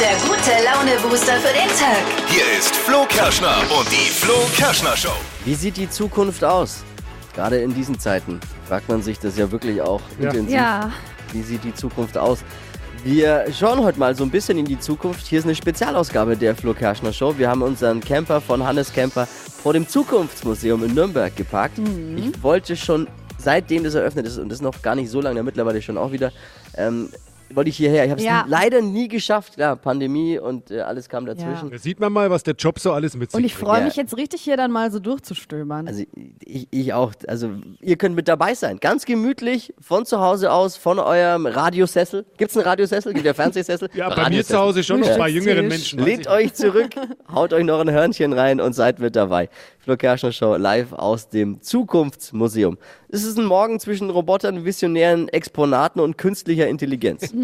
Der 0.00 0.16
gute 0.26 0.50
Laune-Booster 0.64 1.34
für 1.36 1.52
den 1.52 1.68
Tag. 1.68 2.02
Hier 2.28 2.58
ist 2.58 2.74
Flo 2.74 3.04
Kerschner 3.08 3.56
und 3.78 3.86
die 3.90 4.10
Flo 4.10 4.34
Kerschner 4.56 4.96
Show. 4.96 5.12
Wie 5.44 5.54
sieht 5.54 5.76
die 5.76 5.88
Zukunft 5.90 6.42
aus? 6.42 6.84
Gerade 7.34 7.58
in 7.60 7.74
diesen 7.74 7.98
Zeiten 7.98 8.40
fragt 8.66 8.88
man 8.88 9.02
sich 9.02 9.18
das 9.18 9.36
ja 9.36 9.50
wirklich 9.50 9.82
auch 9.82 10.00
intensiv. 10.18 10.54
Ja. 10.54 10.90
Wie 11.32 11.42
sieht 11.42 11.64
die 11.64 11.74
Zukunft 11.74 12.16
aus? 12.16 12.38
Wir 13.02 13.44
schauen 13.52 13.84
heute 13.84 13.98
mal 13.98 14.16
so 14.16 14.24
ein 14.24 14.30
bisschen 14.30 14.56
in 14.56 14.64
die 14.64 14.78
Zukunft. 14.80 15.26
Hier 15.26 15.38
ist 15.38 15.44
eine 15.44 15.54
Spezialausgabe 15.54 16.36
der 16.36 16.56
Flo 16.56 16.72
Kerschner 16.72 17.12
Show. 17.12 17.34
Wir 17.36 17.50
haben 17.50 17.60
unseren 17.62 18.00
Camper 18.00 18.40
von 18.40 18.66
Hannes 18.66 18.92
Camper 18.92 19.26
vor 19.26 19.74
dem 19.74 19.86
Zukunftsmuseum 19.86 20.82
in 20.84 20.94
Nürnberg 20.94 21.34
geparkt. 21.36 21.78
Ich 22.16 22.42
wollte 22.42 22.76
schon, 22.76 23.06
seitdem 23.36 23.84
das 23.84 23.94
eröffnet 23.94 24.26
ist, 24.26 24.38
und 24.38 24.48
das 24.48 24.58
ist 24.58 24.62
noch 24.62 24.80
gar 24.80 24.94
nicht 24.94 25.10
so 25.10 25.20
lange, 25.20 25.42
mittlerweile 25.42 25.82
schon 25.82 25.98
auch 25.98 26.12
wieder, 26.12 26.32
ähm, 26.76 27.10
wollte 27.52 27.70
ich 27.70 27.76
hierher. 27.76 28.04
Ich 28.04 28.10
habe 28.10 28.20
es 28.20 28.26
Ja. 28.26 28.44
leider 28.48 28.80
nie 28.80 29.08
geschafft. 29.08 29.54
Klar, 29.54 29.76
Pandemie 29.76 30.38
und 30.38 30.70
äh, 30.70 30.80
alles 30.80 31.08
kam 31.08 31.26
dazwischen. 31.26 31.70
Da 31.70 31.78
sieht 31.78 32.00
man 32.00 32.12
mal, 32.12 32.30
was 32.30 32.42
der 32.42 32.54
Job 32.54 32.78
so 32.78 32.92
alles 32.92 33.16
mit 33.16 33.30
sich 33.30 33.38
Und 33.38 33.44
ich 33.44 33.54
freue 33.54 33.78
Ja. 33.80 33.84
mich 33.84 33.96
jetzt 33.96 34.16
richtig 34.16 34.40
hier 34.42 34.56
dann 34.56 34.70
mal 34.70 34.90
so 34.90 34.98
durchzustöbern. 34.98 35.86
Also 35.88 36.04
ich, 36.40 36.68
ich 36.70 36.92
auch. 36.94 37.12
Also 37.28 37.50
ihr 37.80 37.96
könnt 37.96 38.16
mit 38.16 38.28
dabei 38.28 38.54
sein. 38.54 38.78
Ganz 38.80 39.04
gemütlich 39.04 39.72
von 39.80 40.04
zu 40.06 40.20
Hause 40.20 40.52
aus, 40.52 40.76
von 40.76 40.98
eurem 40.98 41.46
Radiosessel. 41.46 42.24
Gibt's 42.38 42.56
einen 42.56 42.66
Radiosessel? 42.66 43.12
Gibt 43.12 43.26
der 43.26 43.34
Fernsehsessel? 43.34 43.88
Ja, 43.94 44.08
bei 44.14 44.28
mir 44.30 44.44
zu 44.44 44.58
Hause 44.58 44.82
schon 44.82 45.00
noch 45.00 45.16
bei 45.18 45.28
jüngeren. 45.28 45.68
Menschen. 45.68 45.98
Lehnt 46.00 46.26
euch 46.26 46.54
zurück, 46.54 46.90
haut 47.32 47.52
euch 47.52 47.64
noch 47.64 47.80
ein 47.80 47.90
Hörnchen 47.90 48.32
rein 48.32 48.60
und 48.60 48.72
seid 48.74 48.98
mit 48.98 49.16
dabei. 49.16 49.48
Flo 49.84 49.98
Kerschner 49.98 50.32
Show 50.32 50.56
live 50.56 50.94
aus 50.94 51.28
dem 51.28 51.60
Zukunftsmuseum. 51.60 52.78
Es 53.10 53.22
ist 53.22 53.38
ein 53.38 53.44
Morgen 53.44 53.78
zwischen 53.78 54.08
Robotern, 54.08 54.64
visionären 54.64 55.28
Exponaten 55.28 56.00
und 56.00 56.16
künstlicher 56.16 56.66
Intelligenz. 56.68 57.34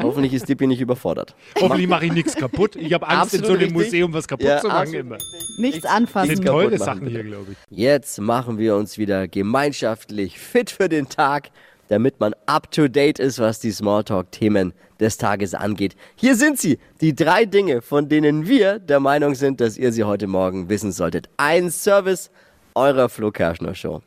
Hoffentlich 0.00 0.32
ist 0.32 0.48
Dippi 0.48 0.68
nicht 0.68 0.80
überfordert. 0.80 1.34
Hoffentlich 1.60 1.88
mache 1.88 2.06
ich 2.06 2.12
nichts 2.12 2.36
kaputt. 2.36 2.76
Ich 2.76 2.92
habe 2.92 3.08
Angst, 3.08 3.34
in 3.34 3.40
Absolut 3.40 3.46
so 3.46 3.52
einem 3.54 3.76
richtig. 3.76 3.92
Museum 3.92 4.12
was 4.14 4.28
kaputt 4.28 4.46
Ja, 4.46 4.60
zu 4.60 4.68
machen 4.68 4.94
immer. 4.94 5.18
Nichts 5.58 5.82
Das 5.82 5.90
anfassen. 5.90 6.36
sind 6.36 6.44
kaputt 6.44 6.62
tolle 6.62 6.78
machen, 6.78 6.84
Sachen 6.84 7.08
hier, 7.08 7.24
glaube 7.24 7.46
ich. 7.50 7.76
Jetzt 7.76 8.20
machen 8.20 8.58
wir 8.58 8.76
uns 8.76 8.96
wieder 8.96 9.26
gemeinschaftlich 9.26 10.38
fit 10.38 10.70
für 10.70 10.88
den 10.88 11.08
Tag, 11.08 11.50
damit 11.88 12.20
man 12.20 12.34
up 12.46 12.70
to 12.70 12.88
date 12.88 13.18
ist, 13.18 13.38
was 13.38 13.60
die 13.60 13.72
Smalltalk-Themen 13.72 14.72
des 15.00 15.16
Tages 15.16 15.54
angeht. 15.54 15.96
Hier 16.16 16.36
sind 16.36 16.58
sie, 16.58 16.78
die 17.00 17.14
drei 17.14 17.44
Dinge, 17.44 17.82
von 17.82 18.08
denen 18.08 18.46
wir 18.46 18.78
der 18.78 19.00
Meinung 19.00 19.34
sind, 19.34 19.60
dass 19.60 19.76
ihr 19.76 19.92
sie 19.92 20.04
heute 20.04 20.26
Morgen 20.26 20.68
wissen 20.68 20.92
solltet. 20.92 21.28
Ein 21.36 21.70
Service 21.70 22.30
eurer 22.74 23.08
Flo 23.08 23.30
Kerschner 23.30 23.74
Show. 23.74 24.02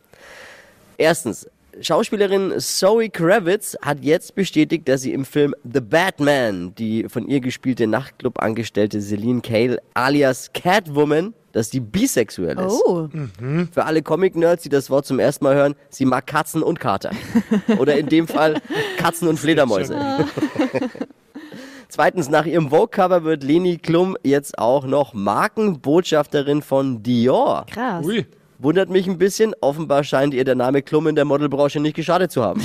Erstens, 0.97 1.47
Schauspielerin 1.79 2.53
Zoe 2.59 3.09
Kravitz 3.09 3.77
hat 3.81 4.03
jetzt 4.03 4.35
bestätigt, 4.35 4.87
dass 4.89 5.01
sie 5.01 5.13
im 5.13 5.25
Film 5.25 5.55
The 5.63 5.79
Batman 5.81 6.75
die 6.75 7.05
von 7.07 7.27
ihr 7.27 7.39
gespielte 7.39 7.87
Nachtclub-Angestellte 7.87 8.99
Celine 9.01 9.41
Cale 9.41 9.81
alias 9.93 10.51
Catwoman, 10.53 11.33
dass 11.53 11.69
die 11.69 11.79
bisexuell 11.79 12.57
ist. 12.59 12.81
Oh, 12.85 13.07
Für 13.71 13.85
alle 13.85 14.01
Comic-Nerds, 14.01 14.63
die 14.63 14.69
das 14.69 14.89
Wort 14.89 15.05
zum 15.05 15.19
ersten 15.19 15.45
Mal 15.45 15.55
hören, 15.55 15.75
sie 15.89 16.05
mag 16.05 16.27
Katzen 16.27 16.61
und 16.63 16.79
Kater. 16.79 17.11
Oder 17.79 17.97
in 17.97 18.07
dem 18.07 18.27
Fall 18.27 18.61
Katzen 18.97 19.27
und 19.27 19.39
Fledermäuse. 19.39 19.97
Zweitens, 21.89 22.29
nach 22.29 22.45
ihrem 22.45 22.69
Vogue-Cover 22.69 23.23
wird 23.25 23.43
Leni 23.43 23.77
Klum 23.77 24.15
jetzt 24.23 24.57
auch 24.57 24.85
noch 24.85 25.13
Markenbotschafterin 25.13 26.61
von 26.61 27.03
Dior. 27.03 27.65
krass. 27.69 28.05
Ui. 28.05 28.25
Wundert 28.61 28.91
mich 28.91 29.07
ein 29.07 29.17
bisschen. 29.17 29.55
Offenbar 29.59 30.03
scheint 30.03 30.35
ihr 30.35 30.43
der 30.43 30.53
Name 30.53 30.83
Klum 30.83 31.07
in 31.07 31.15
der 31.15 31.25
Modelbranche 31.25 31.79
nicht 31.79 31.95
geschadet 31.95 32.31
zu 32.31 32.43
haben. 32.43 32.61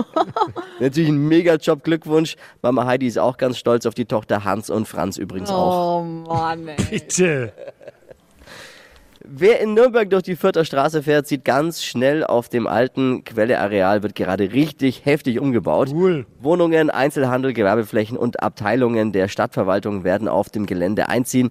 Natürlich 0.80 1.08
ein 1.08 1.26
mega 1.26 1.54
Job, 1.54 1.82
Glückwunsch. 1.82 2.36
Mama 2.60 2.84
Heidi 2.84 3.06
ist 3.06 3.18
auch 3.18 3.38
ganz 3.38 3.56
stolz 3.56 3.86
auf 3.86 3.94
die 3.94 4.04
Tochter 4.04 4.44
Hans 4.44 4.68
und 4.68 4.86
Franz 4.86 5.16
übrigens 5.16 5.48
auch. 5.48 6.00
Oh 6.00 6.02
Mann, 6.02 6.68
ey. 6.68 6.76
Bitte. 6.90 7.54
Wer 9.24 9.60
in 9.60 9.72
Nürnberg 9.72 10.10
durch 10.10 10.24
die 10.24 10.36
Vierter 10.36 10.66
Straße 10.66 11.02
fährt, 11.02 11.26
sieht 11.26 11.44
ganz 11.44 11.82
schnell 11.82 12.22
auf 12.22 12.50
dem 12.50 12.66
alten 12.66 13.24
Quelleareal 13.24 14.02
wird 14.02 14.14
gerade 14.14 14.52
richtig 14.52 15.06
heftig 15.06 15.40
umgebaut. 15.40 15.88
Cool. 15.90 16.26
Wohnungen, 16.40 16.90
Einzelhandel, 16.90 17.54
Gewerbeflächen 17.54 18.18
und 18.18 18.42
Abteilungen 18.42 19.12
der 19.12 19.28
Stadtverwaltung 19.28 20.04
werden 20.04 20.28
auf 20.28 20.50
dem 20.50 20.66
Gelände 20.66 21.08
einziehen. 21.08 21.50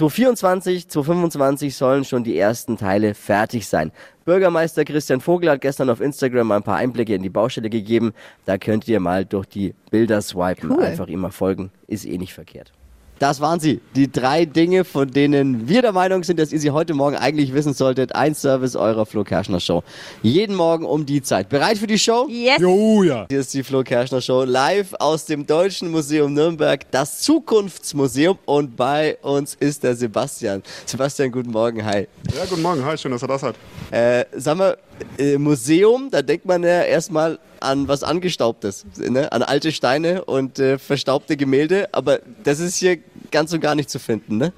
2024, 0.00 0.88
2025 0.88 1.76
sollen 1.76 2.06
schon 2.06 2.24
die 2.24 2.38
ersten 2.38 2.78
Teile 2.78 3.12
fertig 3.12 3.66
sein. 3.66 3.92
Bürgermeister 4.24 4.86
Christian 4.86 5.20
Vogel 5.20 5.50
hat 5.50 5.60
gestern 5.60 5.90
auf 5.90 6.00
Instagram 6.00 6.52
ein 6.52 6.62
paar 6.62 6.76
Einblicke 6.76 7.14
in 7.14 7.22
die 7.22 7.28
Baustelle 7.28 7.68
gegeben. 7.68 8.14
Da 8.46 8.56
könnt 8.56 8.88
ihr 8.88 8.98
mal 8.98 9.26
durch 9.26 9.44
die 9.44 9.74
Bilder 9.90 10.22
swipen. 10.22 10.70
Cool. 10.70 10.82
Einfach 10.82 11.08
ihm 11.08 11.20
mal 11.20 11.32
folgen. 11.32 11.70
Ist 11.86 12.06
eh 12.06 12.16
nicht 12.16 12.32
verkehrt. 12.32 12.72
Das 13.20 13.38
waren 13.42 13.60
sie. 13.60 13.82
Die 13.94 14.10
drei 14.10 14.46
Dinge, 14.46 14.82
von 14.82 15.10
denen 15.10 15.68
wir 15.68 15.82
der 15.82 15.92
Meinung 15.92 16.24
sind, 16.24 16.40
dass 16.40 16.52
ihr 16.52 16.58
sie 16.58 16.70
heute 16.70 16.94
Morgen 16.94 17.16
eigentlich 17.16 17.52
wissen 17.52 17.74
solltet. 17.74 18.14
Ein 18.14 18.34
Service 18.34 18.76
eurer 18.76 19.04
Flo 19.04 19.24
Kerschner 19.24 19.60
Show. 19.60 19.82
Jeden 20.22 20.56
Morgen 20.56 20.86
um 20.86 21.04
die 21.04 21.20
Zeit. 21.20 21.50
Bereit 21.50 21.76
für 21.76 21.86
die 21.86 21.98
Show? 21.98 22.26
Yes. 22.30 22.58
Jo, 22.58 23.02
ja. 23.02 23.26
Hier 23.28 23.40
ist 23.40 23.52
die 23.52 23.62
Flo 23.62 23.82
Kerschner 23.82 24.22
Show 24.22 24.44
live 24.44 24.94
aus 24.98 25.26
dem 25.26 25.46
Deutschen 25.46 25.90
Museum 25.90 26.32
Nürnberg, 26.32 26.90
das 26.92 27.20
Zukunftsmuseum. 27.20 28.38
Und 28.46 28.74
bei 28.74 29.18
uns 29.20 29.54
ist 29.54 29.84
der 29.84 29.94
Sebastian. 29.96 30.62
Sebastian, 30.86 31.30
guten 31.30 31.50
Morgen, 31.50 31.84
hi. 31.84 32.08
Ja, 32.34 32.46
guten 32.48 32.62
Morgen. 32.62 32.82
Hi, 32.86 32.96
schön, 32.96 33.12
dass 33.12 33.22
ihr 33.22 33.28
das 33.28 33.42
seid. 33.42 33.54
Äh, 33.90 34.24
sag 34.34 34.56
mal, 34.56 34.78
äh, 35.18 35.36
Museum, 35.36 36.08
da 36.10 36.22
denkt 36.22 36.46
man 36.46 36.62
ja 36.62 36.82
erstmal 36.82 37.38
an 37.60 37.88
was 37.88 38.02
Angestaubtes, 38.02 38.86
ne? 38.96 39.30
an 39.32 39.42
alte 39.42 39.72
Steine 39.72 40.24
und 40.24 40.58
äh, 40.58 40.78
verstaubte 40.78 41.36
Gemälde, 41.36 41.88
aber 41.92 42.20
das 42.42 42.58
ist 42.58 42.76
hier 42.76 42.98
ganz 43.30 43.52
und 43.52 43.60
gar 43.60 43.74
nicht 43.74 43.90
zu 43.90 43.98
finden, 43.98 44.36
ne? 44.36 44.52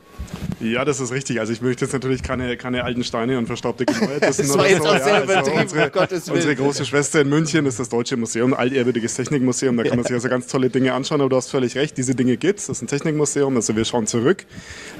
Ja, 0.60 0.84
das 0.84 1.00
ist 1.00 1.12
richtig. 1.12 1.40
Also 1.40 1.52
ich 1.52 1.60
möchte 1.62 1.84
jetzt 1.84 1.92
natürlich 1.92 2.22
keine, 2.22 2.56
keine 2.56 2.84
alten 2.84 3.02
Steine 3.04 3.38
und 3.38 3.46
verstaubte 3.46 3.84
Gebäude. 3.84 4.12
Das, 4.20 4.36
Das 4.36 4.56
war 4.56 4.68
jetzt 4.68 4.86
auch 4.86 4.98
sehr 5.02 5.22
übertrieben, 5.24 5.58
unsere, 5.60 5.90
um 6.28 6.34
unsere 6.34 6.56
große 6.56 6.84
Schwester 6.84 7.20
in 7.20 7.28
München 7.28 7.66
ist 7.66 7.78
das 7.80 7.88
Deutsche 7.88 8.16
Museum, 8.16 8.54
altehrwürdiges 8.54 9.14
Technikmuseum. 9.14 9.76
Da 9.76 9.82
kann 9.84 9.96
man 9.96 10.04
sich 10.04 10.12
also 10.14 10.28
ganz 10.28 10.46
tolle 10.46 10.70
Dinge 10.70 10.92
anschauen. 10.94 11.20
Aber 11.20 11.30
du 11.30 11.36
hast 11.36 11.50
völlig 11.50 11.76
recht, 11.76 11.96
diese 11.96 12.14
Dinge 12.14 12.36
gibt's. 12.36 12.66
Das 12.66 12.78
ist 12.78 12.82
ein 12.82 12.86
Technikmuseum, 12.86 13.56
also 13.56 13.74
wir 13.76 13.84
schauen 13.84 14.06
zurück. 14.06 14.44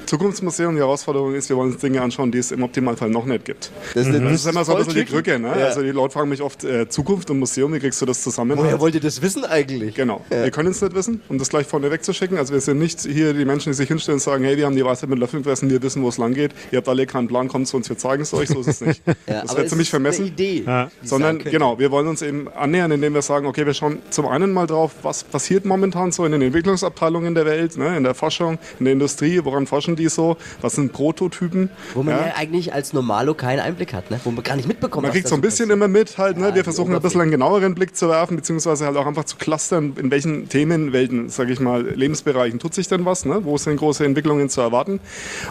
Zukunftsmuseum, 0.05 0.75
die 0.75 0.81
Herausforderung 0.81 1.33
ist, 1.33 1.49
wir 1.49 1.55
wollen 1.57 1.71
uns 1.71 1.81
Dinge 1.81 2.01
anschauen, 2.01 2.31
die 2.31 2.37
es 2.39 2.51
im 2.51 2.63
Optimalfall 2.63 3.09
noch 3.09 3.25
nicht 3.25 3.45
gibt. 3.45 3.71
Das, 3.93 4.07
ist- 4.07 4.13
Das 4.21 4.31
ist 4.33 4.45
immer 4.47 4.65
so 4.65 4.73
ein 4.75 4.85
bisschen 4.85 4.93
die. 4.95 5.05
Krücke. 5.05 5.39
Ne? 5.39 5.47
Ja. 5.47 5.65
Also 5.67 5.81
die 5.81 5.91
Leute 5.91 6.13
fragen 6.13 6.29
mich 6.29 6.41
oft, 6.41 6.63
äh, 6.63 6.89
Zukunft 6.89 7.29
und 7.29 7.39
Museum, 7.39 7.73
wie 7.73 7.79
kriegst 7.79 8.01
du 8.01 8.05
das 8.05 8.21
zusammen? 8.21 8.57
Woher 8.57 8.79
wollt 8.79 8.95
ihr 8.95 9.01
das 9.01 9.21
wissen 9.21 9.45
eigentlich? 9.45 9.95
Genau. 9.95 10.21
Wir 10.29 10.51
können 10.51 10.71
es 10.71 10.81
nicht 10.81 10.93
wissen, 10.95 11.21
um 11.29 11.37
das 11.37 11.49
gleich 11.49 11.65
vorne 11.67 11.89
wegzuschicken. 11.91 12.37
Also 12.37 12.53
wir 12.53 12.61
sind 12.61 12.79
nicht 12.79 13.01
hier 13.01 13.33
die 13.33 13.45
Menschen, 13.45 13.71
die 13.71 13.75
sich 13.77 13.87
hinstellen 13.87 14.15
und 14.17 14.21
sagen, 14.21 14.43
hey, 14.43 14.57
wir 14.57 14.65
haben 14.65 14.75
die 14.75 14.83
Weisheit 14.85 15.09
mit 15.09 15.19
Löffeln 15.19 15.32
fressen, 15.41 15.69
wir 15.69 15.81
wissen, 15.81 16.03
wo 16.03 16.09
es 16.09 16.17
lang 16.17 16.33
geht. 16.33 16.51
Ihr 16.71 16.77
habt 16.77 16.89
alle 16.89 17.05
keinen 17.05 17.27
Plan, 17.27 17.47
kommt 17.47 17.67
zu 17.67 17.77
uns, 17.77 17.89
wir 17.89 17.97
zeigen 17.97 18.23
es 18.23 18.33
euch. 18.33 18.49
So 18.49 18.59
ist 18.59 18.67
es 18.67 18.81
nicht. 18.81 19.01
Ja, 19.25 19.41
das 19.41 19.53
wäre 19.53 19.63
es 19.63 19.69
ziemlich 19.69 19.89
vermessen. 19.89 20.27
Idee. 20.27 20.63
Ja. 20.65 20.91
Sondern 21.01 21.39
genau, 21.39 21.79
wir 21.79 21.91
wollen 21.91 22.07
uns 22.07 22.21
eben 22.21 22.49
annähern, 22.49 22.91
indem 22.91 23.13
wir 23.13 23.21
sagen, 23.21 23.45
okay, 23.47 23.65
wir 23.65 23.73
schauen 23.73 23.99
zum 24.09 24.27
einen 24.27 24.51
mal 24.51 24.67
drauf, 24.67 24.91
was 25.01 25.23
passiert 25.23 25.65
momentan 25.65 26.11
so 26.11 26.25
in 26.25 26.33
den 26.33 26.41
Entwicklungsabteilungen 26.41 27.33
der 27.33 27.45
Welt, 27.45 27.77
ne, 27.77 27.95
in 27.95 28.03
der 28.03 28.15
Forschung, 28.15 28.57
in 28.79 28.85
der 28.85 28.93
Industrie, 28.93 29.39
woran 29.43 29.65
forschen 29.65 29.95
die 29.95 30.09
so, 30.09 30.35
was 30.61 30.73
sind 30.73 30.91
Prototypen. 30.91 31.69
Wo 31.93 32.03
man 32.03 32.15
ja. 32.15 32.27
ja. 32.27 32.33
eigentlich 32.35 32.73
als 32.73 32.93
Normalo 32.93 33.33
keinen 33.33 33.59
Einblick 33.59 33.93
hat, 33.93 34.11
ne? 34.11 34.19
wo 34.23 34.31
man 34.31 34.43
gar 34.43 34.55
nicht 34.55 34.67
mitbekommt. 34.67 35.03
Man 35.03 35.11
kriegt 35.11 35.27
so 35.27 35.35
ein 35.35 35.41
bisschen 35.41 35.69
passiert. 35.69 35.77
immer 35.77 35.87
mit 35.87 36.17
halt, 36.17 36.37
ne? 36.37 36.49
Ja, 36.49 36.55
wir 36.55 36.63
versuchen 36.63 36.93
ein 36.93 37.01
bisschen 37.01 37.21
einen 37.21 37.31
genaueren 37.31 37.75
Blick 37.75 37.95
zu 37.95 38.09
werfen, 38.09 38.35
beziehungsweise 38.35 38.85
halt 38.85 38.97
auch 38.97 39.05
einfach 39.05 39.25
zu 39.25 39.37
clustern, 39.37 39.93
in 39.99 40.11
welchen 40.11 40.49
Themenwelten, 40.49 41.29
sage 41.29 41.53
ich 41.53 41.59
mal, 41.59 41.83
Lebensbereichen 41.83 42.59
tut 42.59 42.73
sich 42.73 42.87
denn 42.87 43.05
was, 43.05 43.25
ne? 43.25 43.43
wo 43.43 43.57
sind 43.57 43.77
große 43.77 44.05
Entwicklungen 44.05 44.49
zu 44.49 44.61
erwarten. 44.61 44.99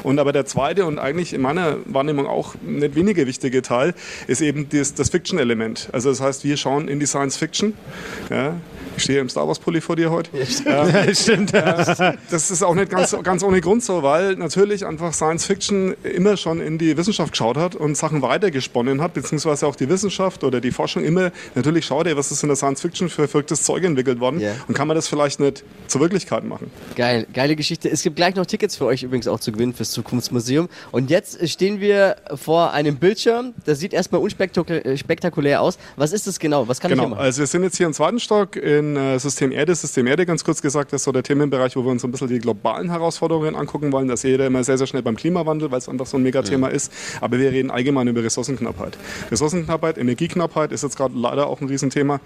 Und 0.02 0.18
aber 0.18 0.32
der 0.32 0.46
zweite 0.46 0.84
und 0.84 0.98
eigentlich 0.98 1.32
in 1.32 1.40
meiner 1.40 1.78
Wahrnehmung 1.84 2.26
auch 2.26 2.54
nicht 2.62 2.94
weniger 2.94 3.26
wichtige 3.26 3.62
Teil 3.62 3.94
ist 4.26 4.40
eben 4.40 4.68
das, 4.68 4.94
das 4.94 5.10
Fiction-Element. 5.10 5.88
Also 5.92 6.10
das 6.10 6.20
heißt, 6.20 6.44
wir 6.44 6.56
schauen 6.56 6.88
in 6.88 7.00
die 7.00 7.06
Science 7.06 7.36
Fiction. 7.36 7.74
Ja? 8.30 8.56
Ich 8.96 9.04
stehe 9.04 9.20
im 9.20 9.28
Star 9.28 9.48
Wars 9.48 9.58
Pulli 9.58 9.80
vor 9.80 9.96
dir 9.96 10.10
heute. 10.10 10.30
Ja, 10.64 11.14
stimmt. 11.14 11.52
Das 12.30 12.50
ist 12.50 12.62
auch 12.62 12.74
nicht 12.74 12.90
ganz, 12.90 13.16
ganz 13.22 13.42
ohne 13.42 13.60
Grund 13.60 13.82
so, 13.82 14.02
weil 14.02 14.36
natürlich 14.36 14.84
einfach 14.86 15.12
Science 15.12 15.44
Fiction 15.46 15.94
immer 16.02 16.36
schon 16.36 16.60
in 16.60 16.78
die 16.78 16.96
Wissenschaft 16.96 17.32
geschaut 17.32 17.56
hat 17.56 17.74
und 17.74 17.96
Sachen 17.96 18.22
weitergesponnen 18.22 19.00
hat, 19.00 19.14
beziehungsweise 19.14 19.66
auch 19.66 19.76
die 19.76 19.88
Wissenschaft 19.88 20.44
oder 20.44 20.60
die 20.60 20.70
Forschung 20.70 21.04
immer 21.04 21.30
natürlich 21.54 21.84
schaut, 21.86 22.06
ey, 22.06 22.16
was 22.16 22.30
ist 22.30 22.42
in 22.42 22.48
der 22.48 22.56
Science 22.56 22.80
Fiction 22.80 23.08
für 23.08 23.28
verrücktes 23.28 23.62
Zeug 23.62 23.84
entwickelt 23.84 24.20
worden 24.20 24.40
Ja. 24.40 24.52
und 24.68 24.74
kann 24.74 24.88
man 24.88 24.94
das 24.94 25.08
vielleicht 25.08 25.40
nicht 25.40 25.64
zur 25.88 26.00
Wirklichkeit 26.00 26.44
machen. 26.44 26.70
Geil, 26.96 27.26
geile 27.32 27.56
Geschichte. 27.56 27.90
Es 27.90 28.02
gibt 28.02 28.16
gleich 28.16 28.34
noch 28.34 28.46
Tickets 28.46 28.76
für 28.76 28.86
euch 28.86 29.02
übrigens 29.02 29.26
auch 29.28 29.40
zu 29.40 29.52
gewinnen 29.52 29.74
fürs 29.74 29.90
Zukunftsmuseum. 29.90 30.68
Und 30.90 31.10
jetzt 31.10 31.46
stehen 31.48 31.80
wir 31.80 32.16
vor 32.34 32.72
einem 32.72 32.96
Bildschirm. 32.96 33.54
Das 33.64 33.78
sieht 33.78 33.92
erstmal 33.94 34.20
unspektakulär 34.20 35.60
aus. 35.62 35.78
Was 35.96 36.12
ist 36.12 36.26
das 36.26 36.38
genau? 36.38 36.68
Was 36.68 36.80
kann 36.80 36.90
ich 36.90 36.96
hier 36.98 37.02
Genau, 37.04 37.16
machen? 37.16 37.24
also 37.24 37.40
wir 37.40 37.46
sind 37.46 37.62
jetzt 37.62 37.76
hier 37.76 37.86
im 37.86 37.92
zweiten 37.92 38.20
Stock 38.20 38.56
in 38.56 38.81
den 38.82 38.96
äh, 38.96 39.18
System 39.18 39.52
Erde. 39.52 39.74
System 39.74 40.06
Erde, 40.06 40.26
ganz 40.26 40.44
kurz 40.44 40.62
gesagt, 40.62 40.92
ist 40.92 41.04
so 41.04 41.12
der 41.12 41.22
Themenbereich, 41.22 41.76
wo 41.76 41.84
wir 41.84 41.90
uns 41.90 42.02
so 42.02 42.08
ein 42.08 42.12
bisschen 42.12 42.28
die 42.28 42.38
globalen 42.38 42.90
Herausforderungen 42.90 43.54
angucken 43.54 43.92
wollen. 43.92 44.08
Das 44.08 44.22
jeder 44.22 44.46
immer 44.46 44.64
sehr, 44.64 44.78
sehr 44.78 44.86
schnell 44.86 45.02
beim 45.02 45.16
Klimawandel, 45.16 45.70
weil 45.70 45.78
es 45.78 45.88
einfach 45.88 46.06
so 46.06 46.16
ein 46.16 46.22
Megathema 46.22 46.68
ist. 46.68 46.92
Aber 47.20 47.38
wir 47.38 47.50
reden 47.50 47.70
allgemein 47.70 48.08
über 48.08 48.22
Ressourcenknappheit. 48.22 48.98
Ressourcenknappheit, 49.30 49.98
Energieknappheit 49.98 50.72
ist 50.72 50.82
jetzt 50.82 50.96
gerade 50.96 51.14
leider 51.16 51.46
auch 51.46 51.60
ein 51.60 51.68
Riesenthema 51.68 52.20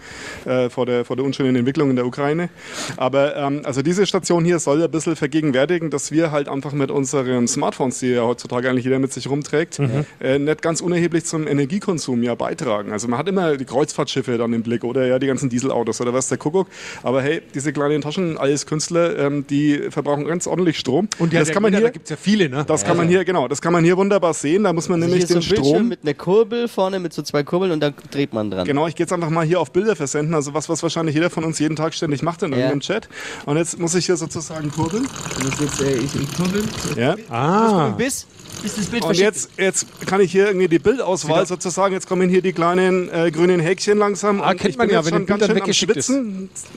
äh, 0.44 0.70
vor, 0.70 0.86
der, 0.86 1.04
vor 1.04 1.16
der 1.16 1.24
unschönen 1.24 1.56
Entwicklung 1.56 1.90
in 1.90 1.96
der 1.96 2.06
Ukraine. 2.06 2.48
Aber 2.96 3.36
ähm, 3.36 3.62
also 3.64 3.82
diese 3.82 4.06
Station 4.06 4.44
hier 4.44 4.58
soll 4.58 4.82
ein 4.82 4.90
bisschen 4.90 5.16
vergegenwärtigen, 5.16 5.90
dass 5.90 6.10
wir 6.10 6.30
halt 6.30 6.48
einfach 6.48 6.72
mit 6.72 6.90
unseren 6.90 7.48
Smartphones, 7.48 7.98
die 7.98 8.08
ja 8.08 8.22
heutzutage 8.22 8.70
eigentlich 8.70 8.84
jeder 8.84 8.98
mit 8.98 9.12
sich 9.12 9.28
rumträgt, 9.28 9.78
äh, 10.20 10.38
nicht 10.38 10.62
ganz 10.62 10.80
unerheblich 10.80 11.24
zum 11.24 11.46
Energiekonsum 11.46 12.22
ja 12.22 12.34
beitragen. 12.34 12.92
Also 12.92 13.08
man 13.08 13.18
hat 13.18 13.28
immer 13.28 13.56
die 13.56 13.64
Kreuzfahrtschiffe 13.64 14.38
dann 14.38 14.52
im 14.52 14.62
Blick 14.62 14.84
oder 14.84 15.06
ja 15.06 15.18
die 15.18 15.26
ganzen 15.26 15.48
Dieselautos 15.48 16.00
oder 16.00 16.12
was 16.12 16.28
der 16.28 16.38
Kuckuck. 16.46 16.68
Aber 17.02 17.22
hey, 17.22 17.42
diese 17.54 17.72
kleinen 17.72 18.00
Taschen, 18.02 18.38
alles 18.38 18.66
Künstler, 18.66 19.18
ähm, 19.18 19.46
die 19.48 19.90
verbrauchen 19.90 20.24
ganz 20.26 20.46
ordentlich 20.46 20.78
Strom. 20.78 21.08
Und 21.18 21.32
ja, 21.32 21.40
das 21.40 21.48
der 21.48 21.54
kann 21.54 21.62
man 21.62 21.72
hier, 21.72 21.82
da 21.82 21.90
gibt 21.90 22.04
es 22.04 22.10
ja 22.10 22.16
viele, 22.16 22.48
ne? 22.48 22.64
das 22.66 22.84
kann 22.84 22.96
man 22.96 23.08
hier, 23.08 23.24
genau, 23.24 23.48
das 23.48 23.60
kann 23.60 23.72
man 23.72 23.84
hier 23.84 23.96
wunderbar 23.96 24.34
sehen. 24.34 24.64
Da 24.64 24.72
muss 24.72 24.88
man 24.88 25.00
Hier 25.00 25.08
nämlich 25.08 25.26
so 25.26 25.34
den 25.34 25.42
ein 25.42 25.48
Bildschirm 25.48 25.64
Strom 25.74 25.88
mit 25.88 26.00
einer 26.02 26.14
Kurbel 26.14 26.68
vorne, 26.68 26.98
mit 27.00 27.12
so 27.12 27.22
zwei 27.22 27.42
Kurbeln 27.42 27.72
und 27.72 27.80
da 27.80 27.90
dreht 28.10 28.32
man 28.32 28.50
dran. 28.50 28.66
Genau, 28.66 28.86
ich 28.86 28.94
gehe 28.94 29.04
jetzt 29.04 29.12
einfach 29.12 29.30
mal 29.30 29.44
hier 29.44 29.60
auf 29.60 29.72
Bilder 29.72 29.96
versenden, 29.96 30.34
also 30.34 30.54
was, 30.54 30.68
was 30.68 30.82
wahrscheinlich 30.82 31.14
jeder 31.14 31.30
von 31.30 31.44
uns 31.44 31.58
jeden 31.58 31.76
Tag 31.76 31.94
ständig 31.94 32.22
macht 32.22 32.42
in 32.42 32.52
Ja. 32.52 32.58
irgendeinem 32.58 32.80
Chat. 32.80 33.08
Und 33.44 33.56
jetzt 33.56 33.78
muss 33.78 33.94
ich 33.94 34.06
hier 34.06 34.16
sozusagen 34.16 34.70
kurbeln. 34.70 35.06
Und 35.42 35.60
jetzt, 35.60 35.80
äh, 35.80 35.96
ich, 35.96 36.14
ich 36.14 36.36
kurbel. 36.36 36.62
Ja. 36.96 37.16
Ah, 37.30 37.88
Bis, 37.96 38.26
bis 38.62 38.76
das 38.76 38.86
Bild 38.86 39.04
Und 39.04 39.16
jetzt, 39.16 39.50
jetzt 39.58 39.86
kann 40.06 40.20
ich 40.20 40.32
hier 40.32 40.46
irgendwie 40.46 40.68
die 40.68 40.78
Bildauswahl 40.78 41.46
sozusagen, 41.46 41.94
jetzt 41.94 42.06
kommen 42.08 42.28
hier 42.28 42.42
die 42.42 42.52
kleinen 42.52 43.08
äh, 43.10 43.30
grünen 43.30 43.60
Häkchen 43.60 43.98
langsam. 43.98 44.40
Ah, 44.40 44.50
und 44.50 44.58
kennt 44.58 44.70
ich 44.70 44.78
man 44.78 44.88
bin 44.88 44.94
ja, 44.94 45.00
jetzt 45.00 45.12
wenn 45.12 45.26
ganz 45.26 45.42
schön 45.44 45.50
am 45.50 45.56
weggeschickt 45.56 45.96
ist. 45.96 46.10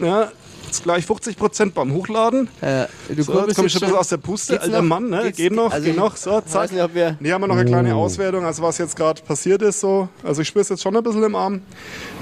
Ja, 0.02 0.32
jetzt 0.66 0.84
gleich 0.84 1.04
50 1.06 1.36
Prozent 1.38 1.74
beim 1.74 1.92
Hochladen. 1.94 2.48
Äh, 2.62 2.86
du 3.14 3.24
So, 3.24 3.34
jetzt 3.46 3.56
komme 3.56 3.68
ich 3.68 3.74
schon 3.74 3.82
ein 3.82 3.88
bisschen 3.88 3.96
aus 3.96 4.08
der 4.10 4.18
Puste. 4.18 4.62
Alter 4.62 4.82
noch? 4.82 4.88
Mann, 4.88 5.10
ne? 5.10 5.24
Geht's- 5.24 5.38
geht 5.38 5.52
noch, 5.54 5.72
also 5.72 5.84
geht 5.84 5.94
ich 5.94 6.00
noch. 6.00 6.16
So, 6.16 6.42
zack. 6.42 6.72
nicht, 6.72 6.94
wir- 6.96 7.18
Hier 7.20 7.34
haben 7.34 7.42
wir 7.42 7.48
noch 7.48 7.56
eine 7.58 7.66
kleine 7.66 7.96
Auswertung, 7.96 8.46
also 8.46 8.62
was 8.62 8.78
jetzt 8.78 8.96
gerade 8.96 9.20
passiert 9.24 9.62
ist. 9.64 9.80
So. 9.80 10.10
Also 10.24 10.42
ich 10.44 10.48
spüre 10.48 10.62
es 10.62 10.70
jetzt 10.70 10.84
schon 10.84 10.96
ein 10.96 11.02
bisschen 11.02 11.24
im 11.24 11.34
Arm. 11.36 11.62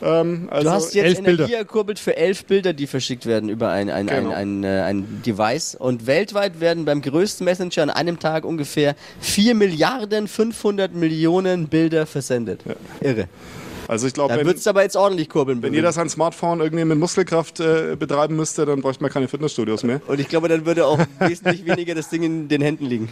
Ähm, 0.02 0.48
also 0.50 0.64
Du 0.70 0.74
hast 0.74 0.94
jetzt 0.96 1.06
elf 1.06 1.22
Bilder. 1.24 1.44
Energie 1.44 1.54
erkurbelt 1.56 2.00
für 2.00 2.16
elf 2.16 2.46
Bilder, 2.46 2.72
die 2.72 2.88
verschickt 2.88 3.26
werden 3.26 3.50
über 3.50 3.70
ein, 3.70 3.90
ein, 3.90 4.08
Genau. 4.08 4.30
ein, 4.30 4.64
ein, 4.64 4.64
äh, 4.64 4.82
ein 4.84 5.22
Device. 5.26 5.76
Und 5.76 6.08
weltweit 6.08 6.62
werden 6.62 6.86
beim 6.86 7.02
größten 7.02 7.44
Messenger 7.44 7.84
an 7.84 7.90
einem 7.90 8.18
Tag 8.20 8.46
ungefähr 8.46 8.96
4 9.20 9.56
Milliarden 9.56 10.28
500 10.30 10.94
Millionen 10.96 11.68
Bilder 11.68 12.06
versendet. 12.06 12.62
Irre. 13.02 13.28
Also 13.88 14.08
ich 14.08 14.14
glaube, 14.14 14.34
Da 14.34 14.40
wenn, 14.40 14.46
würdest 14.46 14.66
du 14.66 14.70
aber 14.70 14.84
jetzt 14.84 14.96
ordentlich 14.96 15.30
kurbeln. 15.30 15.62
wenn 15.62 15.74
jeder 15.74 15.92
sein 15.92 16.10
Smartphone 16.10 16.60
irgendwie 16.60 16.86
mit 16.86 16.98
Muskelkraft 16.98 17.60
äh, 17.60 17.96
betreiben 17.98 18.36
müsste, 18.36 18.66
dann 18.66 18.82
bräuchte 18.82 19.02
man 19.04 19.12
keine 19.12 19.28
Fitnessstudios 19.28 19.84
mehr. 19.84 20.02
Und 20.08 20.20
ich 20.20 20.28
glaube, 20.28 20.48
dann 20.50 20.66
würde 20.66 20.86
auch 20.86 21.00
wesentlich 21.20 21.66
weniger 21.66 21.96
das 21.96 22.10
Ding 22.10 22.24
in 22.24 22.48
den 22.48 22.62
Händen 22.62 22.86
liegen. 22.86 23.10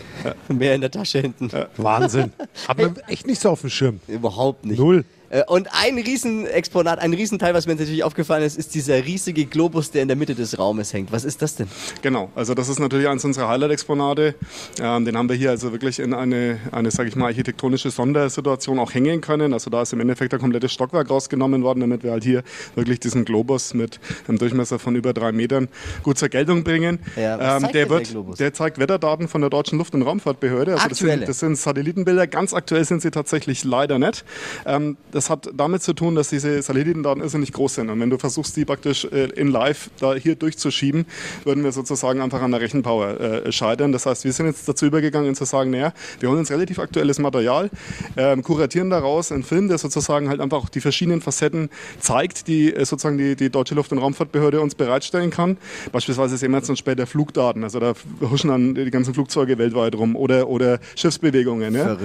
Mehr 0.49 0.75
in 0.75 0.81
der 0.81 0.91
Tasche 0.91 1.19
hinten. 1.19 1.49
Wahnsinn. 1.77 2.33
Hat 2.67 2.77
man 2.77 2.95
echt 3.07 3.27
nicht 3.27 3.41
so 3.41 3.49
auf 3.49 3.61
dem 3.61 3.69
Schirm. 3.69 3.99
Überhaupt 4.07 4.65
nicht. 4.65 4.79
Null. 4.79 5.05
Äh, 5.35 5.43
Und 5.47 5.67
ein 5.73 5.97
Riesenexponat, 5.97 6.99
ein 6.99 7.13
Riesenteil, 7.13 7.53
was 7.53 7.67
mir 7.67 7.75
natürlich 7.75 8.03
aufgefallen 8.03 8.43
ist, 8.43 8.57
ist 8.57 8.73
dieser 8.73 9.03
riesige 9.03 9.45
Globus, 9.45 9.91
der 9.91 10.01
in 10.01 10.07
der 10.07 10.15
Mitte 10.17 10.33
des 10.33 10.57
Raumes 10.57 10.93
hängt. 10.93 11.11
Was 11.11 11.25
ist 11.25 11.41
das 11.41 11.55
denn? 11.55 11.67
Genau, 12.01 12.29
also 12.35 12.53
das 12.53 12.69
ist 12.69 12.79
natürlich 12.79 13.07
eines 13.07 13.25
unserer 13.25 13.49
Highlight-Exponate. 13.49 14.35
Ähm, 14.81 15.05
den 15.05 15.17
haben 15.17 15.27
wir 15.29 15.35
hier 15.35 15.49
also 15.49 15.71
wirklich 15.71 15.99
in 15.99 16.13
eine, 16.13 16.59
eine 16.71 16.89
sage 16.91 17.09
ich 17.09 17.15
mal, 17.15 17.25
architektonische 17.25 17.91
Sondersituation 17.91 18.79
auch 18.79 18.93
hängen 18.93 19.19
können. 19.21 19.51
Also 19.53 19.69
da 19.69 19.81
ist 19.81 19.91
im 19.93 19.99
Endeffekt 19.99 20.33
ein 20.33 20.39
komplettes 20.39 20.71
Stockwerk 20.71 21.09
rausgenommen 21.09 21.63
worden, 21.63 21.81
damit 21.81 22.03
wir 22.03 22.11
halt 22.11 22.23
hier 22.23 22.43
wirklich 22.75 22.99
diesen 22.99 23.25
Globus 23.25 23.73
mit 23.73 23.99
einem 24.27 24.37
Durchmesser 24.37 24.79
von 24.79 24.95
über 24.95 25.13
drei 25.13 25.31
Metern 25.31 25.67
gut 26.03 26.17
zur 26.17 26.29
Geltung 26.29 26.63
bringen. 26.63 26.99
Ähm, 27.17 27.23
Ja, 27.23 27.39
was 27.39 27.61
zeigt 27.61 27.75
der, 27.75 27.81
denn 27.85 27.89
der 27.89 27.89
wird, 27.89 28.09
Globus? 28.09 28.37
der 28.37 28.53
zeigt 28.53 28.79
Wetterdaten 28.79 29.27
von 29.27 29.41
der 29.41 29.49
Deutschen 29.49 29.77
Luft- 29.77 29.93
und 29.93 30.01
Raumfahrtbehörde. 30.03 30.73
Also 30.73 30.87
das 30.87 30.97
Aktuelle? 30.99 31.19
sind, 31.19 31.29
das 31.29 31.39
sind 31.39 31.57
Satellitenbilder. 31.57 32.27
Ganz 32.27 32.53
aktuell 32.53 32.85
sind 32.85 33.01
sie 33.01 33.11
tatsächlich 33.11 33.63
leider 33.63 33.99
nicht. 33.99 34.23
Ähm, 34.65 34.97
das 35.11 35.24
hat 35.29 35.49
damit 35.53 35.83
zu 35.83 35.93
tun, 35.93 36.15
dass 36.15 36.29
diese 36.29 36.61
Satellitendaten 36.61 37.21
irrsinnig 37.21 37.51
groß 37.53 37.75
sind. 37.75 37.89
Und 37.89 37.99
wenn 37.99 38.09
du 38.09 38.17
versuchst, 38.17 38.55
die 38.57 38.65
praktisch 38.65 39.05
äh, 39.05 39.25
in 39.35 39.47
live 39.47 39.89
da 39.99 40.13
hier 40.15 40.35
durchzuschieben, 40.35 41.05
würden 41.43 41.63
wir 41.63 41.71
sozusagen 41.71 42.21
einfach 42.21 42.41
an 42.41 42.51
der 42.51 42.61
Rechenpower 42.61 43.19
äh, 43.19 43.51
scheitern. 43.51 43.91
Das 43.91 44.05
heißt, 44.05 44.23
wir 44.23 44.33
sind 44.33 44.47
jetzt 44.47 44.67
dazu 44.67 44.85
übergegangen, 44.85 45.35
zu 45.35 45.45
sagen, 45.45 45.71
naja, 45.71 45.93
wir 46.19 46.29
holen 46.29 46.39
uns 46.39 46.51
relativ 46.51 46.79
aktuelles 46.79 47.19
Material, 47.19 47.69
ähm, 48.17 48.43
kuratieren 48.43 48.89
daraus 48.89 49.31
einen 49.31 49.43
Film, 49.43 49.67
der 49.67 49.77
sozusagen 49.77 50.29
halt 50.29 50.41
einfach 50.41 50.57
auch 50.57 50.69
die 50.69 50.81
verschiedenen 50.81 51.21
Facetten 51.21 51.69
zeigt, 51.99 52.47
die 52.47 52.73
äh, 52.73 52.85
sozusagen 52.85 53.17
die, 53.17 53.35
die 53.35 53.49
Deutsche 53.49 53.75
Luft- 53.75 53.91
und 53.91 53.99
Raumfahrtbehörde 53.99 54.61
uns 54.61 54.75
bereitstellen 54.75 55.29
kann. 55.29 55.57
Beispielsweise 55.91 56.37
sehen 56.37 56.51
wir 56.51 56.57
jetzt 56.57 56.69
dann 56.69 56.77
später 56.77 57.07
Flugdaten, 57.07 57.63
also 57.63 57.79
da 57.79 57.93
huschen 58.21 58.49
dann 58.49 58.75
die 58.75 58.91
ganzen 58.91 59.13
Flugzeuge 59.13 59.57
weltweit 59.57 59.95
rum 59.95 60.15
oder, 60.15 60.47
oder 60.47 60.79
Schiffsbewegungen. 60.95 61.75
Ja? 61.75 61.97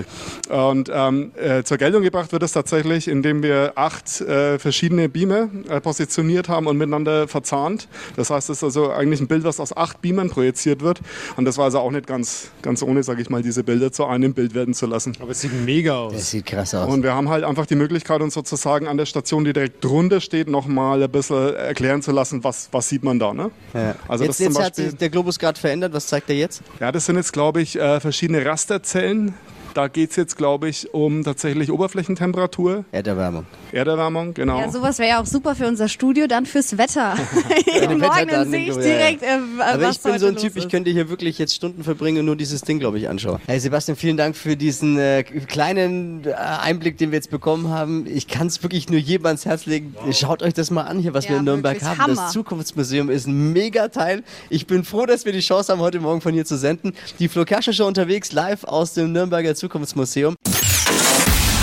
Und 0.68 0.90
ähm, 0.92 1.32
äh, 1.36 1.62
zur 1.62 1.76
Geltung 1.78 2.02
gebracht 2.02 2.32
wird 2.32 2.42
es 2.42 2.52
tatsächlich, 2.52 3.08
indem 3.10 3.42
wir 3.42 3.72
acht 3.74 4.20
äh, 4.20 4.58
verschiedene 4.58 5.08
Beamer 5.08 5.48
äh, 5.68 5.80
positioniert 5.80 6.48
haben 6.48 6.66
und 6.66 6.78
miteinander 6.78 7.28
verzahnt. 7.28 7.88
Das 8.16 8.30
heißt, 8.30 8.50
es 8.50 8.58
ist 8.58 8.64
also 8.64 8.90
eigentlich 8.90 9.20
ein 9.20 9.28
Bild, 9.28 9.44
was 9.44 9.60
aus 9.60 9.76
acht 9.76 10.00
Beamern 10.00 10.30
projiziert 10.30 10.80
wird. 10.80 11.00
Und 11.36 11.44
das 11.44 11.58
war 11.58 11.66
also 11.66 11.80
auch 11.80 11.90
nicht 11.90 12.06
ganz, 12.06 12.50
ganz 12.62 12.82
ohne, 12.82 13.02
sage 13.02 13.20
ich 13.20 13.28
mal, 13.28 13.42
diese 13.42 13.64
Bilder 13.64 13.92
zu 13.92 14.06
einem 14.06 14.32
Bild 14.32 14.54
werden 14.54 14.74
zu 14.74 14.86
lassen. 14.86 15.16
Aber 15.20 15.32
es 15.32 15.40
sieht 15.40 15.52
mega 15.64 15.96
aus. 15.98 16.12
Das 16.14 16.30
sieht 16.30 16.46
krass 16.46 16.74
aus. 16.74 16.92
Und 16.92 17.02
wir 17.02 17.14
haben 17.14 17.28
halt 17.28 17.44
einfach 17.44 17.66
die 17.66 17.76
Möglichkeit, 17.76 18.22
uns 18.22 18.34
sozusagen 18.34 18.86
an 18.88 18.96
der 18.96 19.06
Station, 19.06 19.44
die 19.44 19.52
direkt 19.52 19.84
drunter 19.84 20.20
steht, 20.20 20.48
nochmal 20.48 21.02
ein 21.02 21.10
bisschen 21.10 21.54
erklären 21.54 22.02
zu 22.02 22.12
lassen, 22.12 22.42
was, 22.44 22.68
was 22.72 22.88
sieht 22.88 23.04
man 23.04 23.18
da. 23.18 23.34
Ne? 23.34 23.50
ja. 23.74 23.94
Also 24.08 24.24
jetzt 24.24 24.40
das 24.40 24.46
zum 24.46 24.46
jetzt 24.46 24.58
hat 24.58 24.76
Beispiel, 24.76 24.90
sich 24.90 24.98
der 24.98 25.10
Globus 25.10 25.38
gerade 25.38 25.58
verändert. 25.58 25.92
Was 25.92 26.06
zeigt 26.06 26.30
er 26.30 26.36
jetzt? 26.36 26.62
ja, 26.80 26.90
das 26.92 27.06
sind 27.06 27.16
jetzt, 27.16 27.32
glaube 27.32 27.60
ich, 27.60 27.78
äh, 27.78 28.00
verschiedene 28.00 28.44
Rasterzellen. 28.44 29.34
Da 29.74 29.86
geht 29.86 30.10
es 30.10 30.16
jetzt, 30.16 30.36
glaube 30.36 30.68
ich, 30.68 30.92
um 30.92 31.22
tatsächlich 31.22 31.70
Oberflächentemperatur, 31.70 32.84
Erderwärmung. 32.92 33.46
Erderwärmung, 33.72 34.34
genau. 34.34 34.58
Ja, 34.58 34.70
sowas 34.70 34.98
wäre 34.98 35.10
ja 35.10 35.20
auch 35.20 35.26
super 35.26 35.54
für 35.54 35.68
unser 35.68 35.88
Studio, 35.88 36.26
dann 36.26 36.44
fürs 36.44 36.76
Wetter. 36.76 37.14
Morgen 37.88 38.50
sehe 38.50 38.62
ich 38.62 38.74
ja. 38.74 38.82
direkt, 38.82 39.22
äh, 39.22 39.38
Aber 39.60 39.82
was 39.82 39.96
ich 39.96 40.02
bin 40.02 40.12
heute 40.12 40.20
so 40.20 40.26
ein 40.26 40.36
Typ, 40.36 40.56
ich 40.56 40.68
könnte 40.68 40.90
hier 40.90 41.08
wirklich 41.08 41.38
jetzt 41.38 41.54
Stunden 41.54 41.84
verbringen 41.84 42.18
und 42.18 42.26
nur 42.26 42.36
dieses 42.36 42.62
Ding, 42.62 42.80
glaube 42.80 42.98
ich, 42.98 43.08
anschauen. 43.08 43.40
Hey 43.46 43.60
Sebastian, 43.60 43.96
vielen 43.96 44.16
Dank 44.16 44.36
für 44.36 44.56
diesen 44.56 44.98
äh, 44.98 45.22
kleinen 45.22 46.24
äh, 46.26 46.32
Einblick, 46.32 46.98
den 46.98 47.12
wir 47.12 47.16
jetzt 47.16 47.30
bekommen 47.30 47.68
haben. 47.68 48.06
Ich 48.06 48.26
kann 48.26 48.48
es 48.48 48.62
wirklich 48.62 48.88
nur 48.88 48.98
jedem 48.98 49.26
ans 49.26 49.46
Herz 49.46 49.66
legen. 49.66 49.94
Schaut 50.10 50.42
euch 50.42 50.54
das 50.54 50.70
mal 50.70 50.82
an 50.82 50.98
hier, 50.98 51.14
was 51.14 51.24
Ja, 51.26 51.30
wir 51.30 51.38
in 51.38 51.44
Nürnberg 51.44 51.80
haben. 51.82 51.98
Hammer. 51.98 52.14
Das 52.14 52.32
Zukunftsmuseum 52.32 53.08
ist 53.08 53.26
ein 53.26 53.52
Megateil. 53.52 54.24
Ich 54.48 54.66
bin 54.66 54.84
froh, 54.84 55.06
dass 55.06 55.24
wir 55.24 55.32
die 55.32 55.40
Chance 55.40 55.72
haben, 55.72 55.80
heute 55.80 56.00
Morgen 56.00 56.20
von 56.20 56.32
hier 56.32 56.44
zu 56.44 56.56
senden. 56.56 56.92
Die 57.20 57.28
Flo 57.28 57.44
Kerschner 57.44 57.72
Show 57.72 57.86
unterwegs, 57.86 58.32
live 58.32 58.64
aus 58.64 58.94
dem 58.94 59.12
Nürnberger 59.12 59.54
Zukunftsmuseum. 59.54 60.34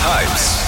Hypes, 0.00 0.67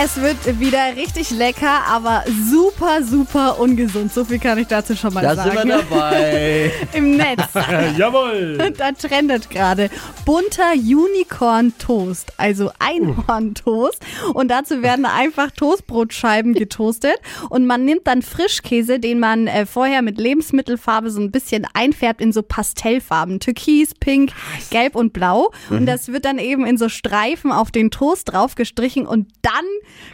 Es 0.00 0.20
wird 0.20 0.60
wieder 0.60 0.94
richtig 0.94 1.30
lecker, 1.30 1.80
aber 1.88 2.22
super, 2.48 3.02
super 3.02 3.58
ungesund. 3.58 4.12
So 4.12 4.24
viel 4.24 4.38
kann 4.38 4.56
ich 4.58 4.68
dazu 4.68 4.94
schon 4.94 5.12
mal 5.12 5.22
Da 5.22 5.34
sagen. 5.34 5.58
sind 5.58 5.68
wir 5.68 5.78
dabei. 5.78 6.72
Im 6.92 7.16
Netz. 7.16 7.42
Jawohl. 7.96 8.58
Da 8.76 8.92
trendet 8.92 9.50
gerade 9.50 9.90
bunter 10.24 10.74
Unicorn 10.74 11.72
Toast, 11.78 12.32
also 12.36 12.70
Einhorn-Toast. 12.78 14.00
Und 14.34 14.48
dazu 14.52 14.82
werden 14.82 15.04
einfach 15.04 15.50
Toastbrotscheiben 15.50 16.54
getoastet. 16.54 17.16
Und 17.48 17.66
man 17.66 17.84
nimmt 17.84 18.06
dann 18.06 18.22
Frischkäse, 18.22 19.00
den 19.00 19.18
man 19.18 19.48
äh, 19.48 19.66
vorher 19.66 20.02
mit 20.02 20.18
Lebensmittelfarbe 20.18 21.10
so 21.10 21.20
ein 21.20 21.32
bisschen 21.32 21.66
einfärbt 21.74 22.20
in 22.20 22.32
so 22.32 22.42
Pastellfarben. 22.42 23.40
Türkis, 23.40 23.96
Pink, 23.96 24.30
Gelb 24.70 24.94
und 24.94 25.12
Blau. 25.12 25.50
Und 25.70 25.86
das 25.86 26.06
wird 26.12 26.24
dann 26.24 26.38
eben 26.38 26.64
in 26.66 26.76
so 26.76 26.88
Streifen 26.88 27.50
auf 27.50 27.72
den 27.72 27.90
Toast 27.90 28.32
draufgestrichen. 28.32 29.04
Und 29.04 29.26
dann 29.42 29.64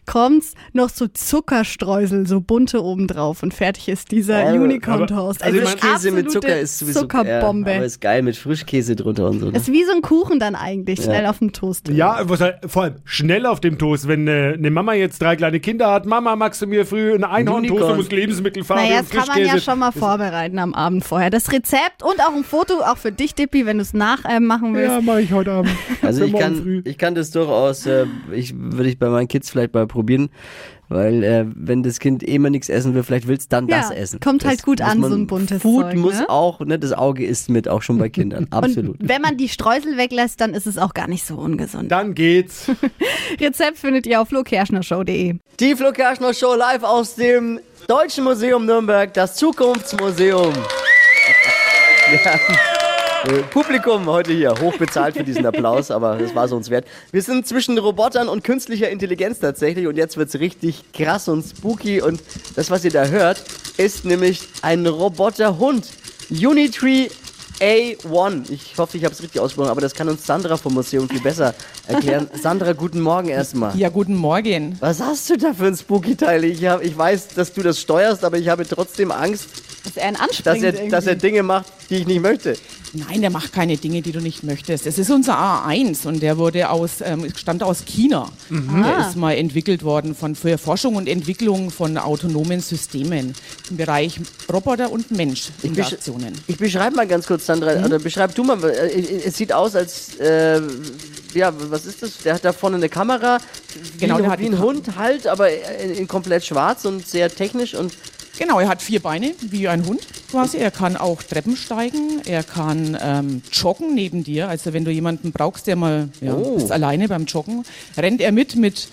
kommt's 0.06 0.54
noch 0.72 0.88
so 0.88 1.06
Zuckerstreusel, 1.08 2.26
so 2.26 2.40
bunte 2.40 2.82
obendrauf. 2.82 3.42
Und 3.42 3.54
fertig 3.54 3.88
ist 3.88 4.10
dieser 4.10 4.40
Aber- 4.48 4.54
Unicorn 4.54 5.06
Toast. 5.06 5.42
Also 5.42 5.60
Also 5.60 5.70
Frischkäse 5.70 6.10
mit 6.10 6.26
absolute 6.26 6.28
Zucker 6.46 6.60
ist 6.60 6.78
sowieso 6.78 7.00
Zuckerbombe. 7.00 7.70
Ja, 7.70 7.76
aber 7.76 7.84
ist 7.86 8.00
geil 8.00 8.22
mit 8.22 8.36
Frischkäse 8.36 8.96
drunter 8.96 9.28
und 9.30 9.40
so. 9.40 9.50
Ne? 9.50 9.56
ist 9.56 9.70
wie 9.70 9.84
so 9.84 9.92
ein 9.92 10.02
Kuchen 10.02 10.38
dann 10.38 10.54
eigentlich, 10.54 11.02
schnell 11.02 11.26
auf 11.26 11.38
dem 11.38 11.52
Toast. 11.52 11.88
Ja, 11.88 12.20
was 12.24 12.40
halt, 12.40 12.58
vor 12.66 12.84
allem 12.84 12.94
schnell 13.04 13.46
auf 13.46 13.60
dem 13.60 13.78
Toast. 13.78 14.08
Wenn 14.08 14.26
äh, 14.28 14.54
eine 14.56 14.70
Mama 14.70 14.94
jetzt 14.94 15.20
drei 15.20 15.36
kleine 15.36 15.60
Kinder 15.60 15.90
hat, 15.92 16.06
Mama, 16.06 16.36
magst 16.36 16.60
du 16.62 16.66
mir 16.66 16.86
früh 16.86 17.14
einen 17.14 17.24
Einhorn-Toast 17.24 17.96
mit 17.96 18.12
Lebensmittelfarbe 18.12 18.82
Naja, 18.82 19.00
und 19.00 19.14
das 19.14 19.24
kann 19.26 19.28
man 19.28 19.46
ja 19.46 19.60
schon 19.60 19.78
mal 19.78 19.92
vorbereiten 19.92 20.58
am 20.58 20.74
Abend 20.74 21.04
vorher. 21.04 21.30
Das 21.30 21.50
Rezept 21.52 22.02
und 22.02 22.20
auch 22.20 22.34
ein 22.34 22.44
Foto, 22.44 22.74
auch 22.80 22.96
für 22.98 23.12
dich, 23.12 23.34
Dippi, 23.34 23.66
wenn 23.66 23.78
du 23.78 23.82
es 23.82 23.94
nachmachen 23.94 24.74
willst. 24.74 24.90
Ja, 24.94 25.00
mache 25.00 25.22
ich 25.22 25.32
heute 25.32 25.52
Abend. 25.52 25.70
Also 26.02 26.24
ich 26.24 26.32
kann, 26.34 26.56
früh. 26.56 26.82
ich 26.84 26.98
kann 26.98 27.14
das 27.14 27.30
durchaus, 27.30 27.86
äh, 27.86 28.06
ich 28.32 28.54
würde 28.56 28.88
ich 28.88 28.98
bei 28.98 29.08
meinen 29.08 29.28
Kids 29.28 29.50
vielleicht 29.50 29.63
vielleicht 29.64 29.74
mal 29.74 29.86
probieren. 29.86 30.30
Weil 30.90 31.24
äh, 31.24 31.46
wenn 31.54 31.82
das 31.82 31.98
Kind 31.98 32.22
eh 32.22 32.34
immer 32.34 32.50
nichts 32.50 32.68
essen 32.68 32.94
will, 32.94 33.02
vielleicht 33.02 33.26
will 33.26 33.38
es 33.38 33.48
dann 33.48 33.66
Ja, 33.68 33.80
das 33.80 33.90
essen. 33.90 34.20
kommt 34.20 34.42
das 34.42 34.50
halt 34.50 34.62
gut 34.64 34.82
an, 34.82 35.00
man- 35.00 35.10
so 35.10 35.16
ein 35.16 35.26
buntes 35.26 35.62
Food 35.62 35.84
Zeug, 35.86 35.96
muss 35.96 36.18
ne? 36.18 36.28
auch, 36.28 36.60
ne, 36.60 36.78
das 36.78 36.92
Auge 36.92 37.24
isst 37.24 37.48
mit, 37.48 37.68
auch 37.68 37.80
schon 37.80 37.96
bei 37.98 38.08
Kindern. 38.10 38.46
Absolut. 38.50 39.00
Und 39.00 39.08
wenn 39.08 39.22
man 39.22 39.38
die 39.38 39.48
Streusel 39.48 39.96
weglässt, 39.96 40.40
dann 40.42 40.52
ist 40.52 40.66
es 40.66 40.76
auch 40.76 40.92
gar 40.92 41.08
nicht 41.08 41.24
so 41.24 41.36
ungesund. 41.36 41.90
Dann 41.90 42.14
geht's. 42.14 42.70
Rezept 43.40 43.78
findet 43.78 44.06
ihr 44.06 44.20
auf 44.20 44.28
flokerschnershow.de. 44.28 45.36
Die 45.58 45.74
Flo 45.74 45.90
Kerschner 45.92 46.34
Show 46.34 46.54
live 46.54 46.82
aus 46.82 47.14
dem 47.14 47.60
Deutschen 47.88 48.24
Museum 48.24 48.66
Nürnberg, 48.66 49.12
das 49.14 49.36
Zukunftsmuseum. 49.36 50.52
Haben, 52.24 52.56
äh, 53.26 53.42
Publikum 53.50 54.06
heute 54.06 54.32
hier, 54.32 54.54
hochbezahlt 54.60 55.16
für 55.16 55.24
diesen 55.24 55.46
Applaus, 55.46 55.90
aber 55.90 56.18
das 56.18 56.34
war 56.34 56.44
es 56.44 56.52
uns 56.52 56.70
wert. 56.70 56.86
Wir 57.10 57.22
sind 57.22 57.46
zwischen 57.46 57.78
Robotern 57.78 58.28
und 58.28 58.44
künstlicher 58.44 58.90
Intelligenz 58.90 59.38
tatsächlich 59.38 59.86
und 59.86 59.96
jetzt 59.96 60.16
wird 60.16 60.28
es 60.28 60.38
richtig 60.40 60.92
krass 60.92 61.28
und 61.28 61.44
spooky 61.44 62.02
und 62.02 62.22
das, 62.56 62.70
was 62.70 62.84
ihr 62.84 62.90
da 62.90 63.06
hört, 63.06 63.42
ist 63.76 64.04
nämlich 64.04 64.40
ein 64.62 64.86
Roboterhund. 64.86 65.88
Unitree 66.30 67.08
A1. 67.60 68.50
Ich 68.50 68.76
hoffe, 68.78 68.96
ich 68.96 69.04
habe 69.04 69.14
es 69.14 69.22
richtig 69.22 69.40
ausgesprochen, 69.40 69.70
aber 69.70 69.80
das 69.80 69.94
kann 69.94 70.08
uns 70.08 70.26
Sandra 70.26 70.56
vom 70.56 70.74
Museum 70.74 71.08
viel 71.08 71.20
besser 71.20 71.54
erklären. 71.86 72.28
Sandra, 72.42 72.72
guten 72.72 73.00
Morgen 73.00 73.28
erstmal. 73.28 73.76
Ja, 73.76 73.88
guten 73.88 74.14
Morgen. 74.14 74.76
Was 74.80 75.00
hast 75.00 75.30
du 75.30 75.36
da 75.36 75.54
für 75.54 75.66
ein 75.66 75.76
Spooky-Teil? 75.76 76.44
Ich, 76.44 76.64
hab, 76.66 76.82
ich 76.82 76.96
weiß, 76.96 77.28
dass 77.28 77.52
du 77.52 77.62
das 77.62 77.80
steuerst, 77.80 78.24
aber 78.24 78.38
ich 78.38 78.48
habe 78.48 78.66
trotzdem 78.66 79.12
Angst, 79.12 79.48
Dass 79.84 79.96
er 79.96 80.08
ein 80.08 80.16
dass 80.42 80.62
er, 80.62 80.72
dass 80.88 81.06
er 81.06 81.14
Dinge 81.14 81.42
macht, 81.42 81.66
die 81.90 81.96
ich 81.96 82.06
nicht 82.06 82.20
möchte. 82.20 82.56
Nein, 82.94 83.20
der 83.20 83.30
macht 83.30 83.52
keine 83.52 83.76
Dinge, 83.76 84.02
die 84.02 84.12
du 84.12 84.20
nicht 84.20 84.44
möchtest. 84.44 84.86
Es 84.86 84.98
ist 84.98 85.10
unser 85.10 85.36
A1 85.36 86.06
und 86.06 86.20
der 86.22 86.38
wurde 86.38 86.70
aus, 86.70 87.00
ähm, 87.02 87.26
stammt 87.36 87.62
aus 87.62 87.84
China. 87.84 88.30
Der 88.50 89.08
ist 89.08 89.16
mal 89.16 89.32
entwickelt 89.34 89.82
worden 89.82 90.14
von, 90.14 90.34
für 90.34 90.58
Forschung 90.58 90.94
und 90.96 91.08
Entwicklung 91.08 91.70
von 91.70 91.98
autonomen 91.98 92.60
Systemen 92.60 93.34
im 93.70 93.76
Bereich 93.76 94.20
Roboter 94.52 94.92
und 94.92 95.10
Mensch 95.10 95.48
Interaktionen. 95.62 96.34
Ich 96.46 96.56
beschreibe 96.56 96.94
mal 96.96 97.06
ganz 97.06 97.26
kurz, 97.26 97.46
Sandra, 97.46 97.84
oder 97.84 97.98
beschreib 97.98 98.34
du 98.34 98.44
mal. 98.44 98.62
äh, 98.64 99.22
Es 99.24 99.36
sieht 99.36 99.52
aus, 99.52 99.74
als, 99.74 100.16
äh, 100.20 100.60
ja, 101.34 101.52
was 101.70 101.86
ist 101.86 102.02
das? 102.02 102.18
Der 102.18 102.34
hat 102.34 102.44
da 102.44 102.52
vorne 102.52 102.76
eine 102.76 102.88
Kamera, 102.88 103.38
wie, 103.94 103.98
Genau, 103.98 104.16
der 104.18 104.26
ein, 104.26 104.30
hat 104.30 104.38
wie 104.40 104.46
ein 104.46 104.58
Hund 104.60 104.96
halt, 104.96 105.26
aber 105.26 105.48
in, 105.82 105.90
in 105.94 106.06
komplett 106.08 106.44
schwarz 106.44 106.84
und 106.84 107.06
sehr 107.06 107.28
technisch 107.28 107.74
und 107.74 107.92
Genau, 108.38 108.58
er 108.58 108.68
hat 108.68 108.82
vier 108.82 109.00
Beine, 109.00 109.32
wie 109.40 109.68
ein 109.68 109.86
Hund 109.86 110.00
quasi. 110.30 110.56
Er 110.58 110.70
kann 110.72 110.96
auch 110.96 111.22
Treppen 111.22 111.56
steigen, 111.56 112.20
er 112.26 112.42
kann 112.42 112.98
ähm, 113.00 113.42
joggen 113.52 113.94
neben 113.94 114.24
dir. 114.24 114.48
Also 114.48 114.72
wenn 114.72 114.84
du 114.84 114.90
jemanden 114.90 115.30
brauchst, 115.32 115.66
der 115.68 115.76
mal 115.76 116.08
ja, 116.20 116.34
Oh. 116.34 116.56
ist 116.56 116.72
alleine 116.72 117.06
beim 117.08 117.26
Joggen, 117.26 117.64
rennt 117.96 118.20
er 118.20 118.32
mit 118.32 118.56
mit 118.56 118.88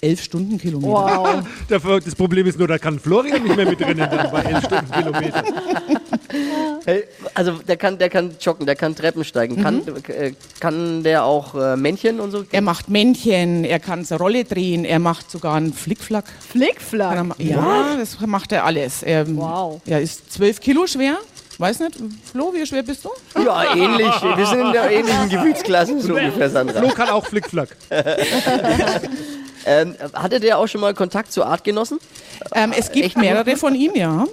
elf 0.00 0.22
Stundenkilometern. 0.22 1.46
Dafür- 1.68 2.00
Das 2.00 2.14
Problem 2.14 2.46
ist 2.46 2.58
nur, 2.58 2.68
da 2.68 2.78
kann 2.78 2.98
Florian 2.98 3.42
nicht 3.42 3.56
mehr 3.56 3.66
mitrennen 3.68 4.08
dann 4.10 4.30
bei 4.30 4.42
11 4.42 4.64
Stundenkilometern. 4.64 5.44
Hey, 6.84 7.04
also 7.34 7.52
der 7.66 7.76
kann, 7.76 7.98
der 7.98 8.08
kann 8.08 8.36
joggen, 8.40 8.64
der 8.66 8.76
kann 8.76 8.94
Treppen 8.94 9.24
steigen. 9.24 9.62
Kann, 9.62 9.82
äh, 10.08 10.32
kann 10.60 11.02
der 11.02 11.24
auch 11.24 11.54
äh, 11.54 11.76
Männchen 11.76 12.20
und 12.20 12.30
so? 12.30 12.44
Er 12.52 12.60
macht 12.62 12.88
Männchen, 12.88 13.64
er 13.64 13.80
kann 13.80 14.04
seine 14.04 14.20
Rolle 14.20 14.44
drehen, 14.44 14.84
er 14.84 14.98
macht 14.98 15.30
sogar 15.30 15.54
einen 15.56 15.72
Flickflack. 15.72 16.24
Kann 16.26 16.34
er 16.36 16.42
Flickflack. 16.68 17.24
ma- 17.24 17.34
Ja, 17.38 17.96
das 17.98 18.18
macht 18.20 18.52
er 18.52 18.64
alles. 18.64 19.02
Er, 19.02 19.26
Wow. 19.36 19.80
Er 19.86 20.00
ist 20.00 20.32
zwölf 20.32 20.60
Kilo 20.60 20.86
schwer. 20.86 21.16
Weiß 21.58 21.80
nicht, 21.80 21.96
Flo, 22.30 22.52
wie 22.52 22.66
schwer 22.66 22.82
bist 22.82 23.02
du? 23.04 23.10
Ja, 23.42 23.74
ähnlich. 23.74 24.12
Wir 24.36 24.46
sind 24.46 24.60
in 24.60 24.72
der 24.72 24.90
ähnlichen 24.90 25.28
Gewihtsklasse, 25.30 25.98
so 26.02 26.14
ungefähr, 26.16 26.50
Sandra. 26.50 26.80
Flo 26.80 26.88
kann 26.90 27.08
auch 27.08 27.24
Flickflack. 27.26 27.70
Ähm, 29.68 29.96
hatte 30.12 30.38
der 30.38 30.58
auch 30.58 30.68
schon 30.68 30.80
mal 30.80 30.94
Kontakt 30.94 31.32
zu 31.32 31.42
Artgenossen? 31.44 31.98
Ähm, 32.54 32.72
es 32.76 32.92
gibt 32.92 33.06
Echt? 33.06 33.18
mehrere 33.18 33.56
von 33.56 33.74
ihm, 33.74 33.96
ja. 33.96 34.24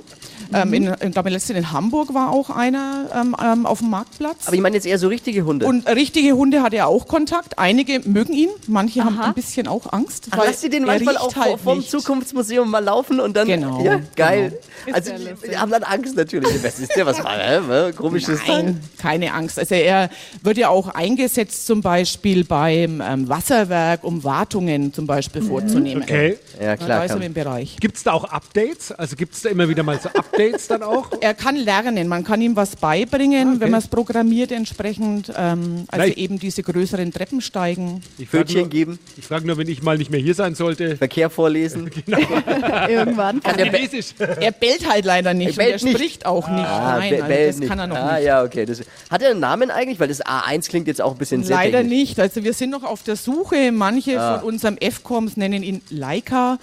Ähm, 0.54 0.74
in, 0.74 0.94
ich 1.02 1.12
glaube, 1.12 1.30
letztens 1.30 1.58
in 1.60 1.72
Hamburg 1.72 2.14
war 2.14 2.32
auch 2.32 2.50
einer 2.50 3.10
ähm, 3.16 3.36
ähm, 3.44 3.66
auf 3.66 3.80
dem 3.80 3.90
Marktplatz. 3.90 4.46
Aber 4.48 4.56
ich 4.56 4.62
meine 4.62 4.76
jetzt 4.76 4.86
eher 4.86 4.98
so 5.00 5.08
richtige 5.08 5.44
Hunde. 5.46 5.66
Und 5.66 5.88
richtige 5.88 6.34
Hunde 6.34 6.62
hat 6.62 6.74
er 6.74 6.88
auch 6.88 7.08
Kontakt. 7.08 7.58
Einige 7.60 8.00
mögen 8.08 8.34
ihn, 8.34 8.50
manche 8.68 9.04
haben 9.04 9.20
ein 9.20 9.34
bisschen 9.34 9.68
auch 9.68 9.92
Angst. 9.94 10.28
Ach, 10.32 10.38
weil 10.38 10.48
lass 10.48 10.62
sie 10.62 10.70
den 10.70 10.84
manchmal 10.86 11.18
auch 11.18 11.36
halt 11.36 11.60
vom 11.60 11.80
nicht. 11.80 11.90
Zukunftsmuseum 11.92 12.70
mal 12.70 12.84
laufen 12.84 13.20
und 13.20 13.36
dann. 13.36 13.48
Genau, 13.48 13.82
Ja, 13.84 14.00
geil. 14.16 14.60
Ist 14.86 14.94
Also, 14.96 15.12
ja 15.12 15.18
die, 15.50 15.58
haben 15.58 15.72
dann 15.72 15.84
Angst 15.84 16.16
natürlich. 16.16 16.64
Was 16.64 16.80
ist 16.80 16.96
der? 16.96 17.06
Was 17.06 17.24
war 17.24 17.38
hä? 17.38 17.92
Komisches 17.94 18.40
Teil. 18.44 18.64
Nein, 18.64 18.80
keine 18.98 19.34
Angst. 19.34 19.58
Also 19.60 19.76
er 19.76 20.10
wird 20.42 20.58
ja 20.58 20.70
auch 20.70 20.90
eingesetzt 20.90 21.66
zum 21.66 21.82
Beispiel 21.82 22.44
beim 22.44 23.02
ähm, 23.02 23.30
Wasserwerk, 23.30 24.04
um 24.04 24.24
Wartungen 24.24 24.94
zum 24.94 25.08
Beispiel 25.08 25.42
vorzunehmen. 25.42 26.04
Okay. 26.04 26.38
Ja, 26.60 26.66
Ja, 26.66 26.78
klar. 26.78 26.90
da 26.90 27.04
ist 27.06 27.12
er 27.12 27.18
Kann. 27.18 27.24
im 27.26 27.34
Bereich. 27.34 27.78
Gibt 27.80 27.98
es 27.98 28.04
da 28.04 28.12
auch 28.14 28.26
Updates? 28.26 28.92
Also 28.92 29.16
gibt 29.16 29.34
es 29.36 29.42
da 29.42 29.50
immer 29.50 29.68
wieder 29.70 29.84
mal 29.84 30.00
so 30.00 30.10
Updates 30.10 30.24
dann 30.52 30.84
auch? 30.84 31.10
Er 31.22 31.34
kann 31.34 31.56
lernen, 31.56 32.08
man 32.08 32.24
kann 32.24 32.42
ihm 32.42 32.56
was 32.56 32.76
beibringen, 32.76 33.48
Ah, 33.48 33.52
okay. 33.52 33.60
wenn 33.62 33.72
man 33.72 33.80
es 33.80 33.88
programmiert 33.88 34.52
entsprechend. 34.52 35.30
Ähm, 35.36 35.86
also 35.88 36.04
Vielleicht- 36.04 36.18
eben 36.18 36.40
diese 36.40 36.64
größeren 36.64 37.12
Treppensteigen. 37.14 38.02
Ich 38.18 38.28
frag 38.30 38.42
Pfötchen 38.48 38.70
geben, 38.70 39.00
ich 39.18 39.26
frage 39.26 39.48
nur, 39.48 39.58
wenn 39.58 39.68
ich 39.70 39.82
mal 39.84 39.98
nicht 39.98 40.12
mehr 40.12 40.20
hier 40.20 40.36
sein 40.36 40.56
sollte. 40.56 40.98
Verkehr 40.98 41.30
vorlesen. 41.30 41.90
Irgendwann. 42.90 43.42
Chinesisch. 43.58 44.14
Er 44.20 44.52
bellt 44.52 44.90
halt 44.90 45.06
leider 45.06 45.34
nicht 45.34 45.58
Er 45.58 45.66
bellt 45.66 45.82
und 45.82 45.88
er 45.88 45.94
nicht. 45.94 45.98
spricht 45.98 46.26
auch 46.26 46.48
nicht. 46.50 46.66
Ah, 46.66 46.98
Nein, 47.00 47.10
Be- 47.18 47.24
also 47.24 47.46
das 47.48 47.58
nicht. 47.60 47.70
kann 47.70 47.80
er 47.80 47.88
noch 47.88 47.96
ah, 47.98 48.16
nicht. 48.16 48.26
ja, 48.26 48.44
okay. 48.44 48.66
Das, 48.66 48.82
hat 49.10 49.22
er 49.22 49.32
einen 49.32 49.40
Namen 49.40 49.72
eigentlich? 49.72 50.00
Weil 50.00 50.08
das 50.08 50.24
A1 50.26 50.68
klingt 50.70 50.88
jetzt 50.88 51.02
auch 51.02 51.14
ein 51.14 51.18
bisschen 51.18 51.44
sehr 51.44 51.56
Leider 51.58 51.80
technisch. 51.80 51.98
nicht. 52.00 52.20
Also 52.20 52.44
wir 52.44 52.54
sind 52.54 52.70
noch 52.72 52.84
auf 52.84 53.04
der 53.04 53.16
Suche. 53.16 53.72
Manche 53.72 54.20
Ah. 54.20 54.40
von 54.40 54.48
unserem 54.50 54.78
F-Coms 54.78 55.38
nennen 55.38 55.64
ihn 55.64 55.82
Leica. 55.90 56.58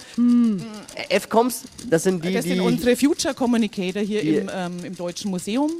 F-Coms, 1.08 1.64
das 1.88 2.02
sind 2.04 2.24
die, 2.24 2.32
Das 2.32 2.44
die, 2.44 2.50
sind 2.50 2.60
unsere 2.60 2.96
Future 2.96 3.34
Communicator 3.68 4.02
hier 4.02 4.22
die- 4.22 4.36
im, 4.36 4.50
ähm, 4.54 4.84
im 4.84 4.96
Deutschen 4.96 5.30
Museum. 5.30 5.70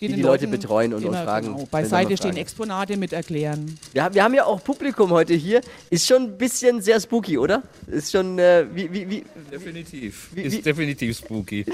die 0.00 0.08
den 0.08 0.20
Leute 0.20 0.44
Leuten 0.44 0.50
betreuen 0.60 0.92
und- 0.92 1.02
und 1.04 1.08
immer, 1.12 1.22
fragen, 1.24 1.46
Genau, 1.54 1.66
beiseite 1.70 2.14
stehen 2.16 2.32
fragen. 2.32 2.36
Exponate 2.36 2.96
mit 2.98 3.12
erklären. 3.14 3.78
wir, 3.94 4.04
haben- 4.04 4.14
wir 4.14 4.22
haben 4.24 4.34
ja 4.34 4.44
auch 4.44 4.62
Publikum 4.62 5.10
heute 5.10 5.32
hier. 5.32 5.62
Ist 5.88 6.06
schon 6.06 6.24
ein 6.24 6.36
bisschen 6.36 6.82
sehr 6.82 7.00
spooky, 7.00 7.38
oder? 7.38 7.62
Ist 7.86 8.12
schon, 8.12 8.38
äh, 8.38 8.66
wie, 8.74 8.92
wie, 8.92 9.08
wie, 9.08 9.24
Definitiv. 9.50 10.28
Wie- 10.34 10.42
wie- 10.42 10.56
ist 10.58 10.66
definitiv 10.66 11.16
spooky. 11.16 11.64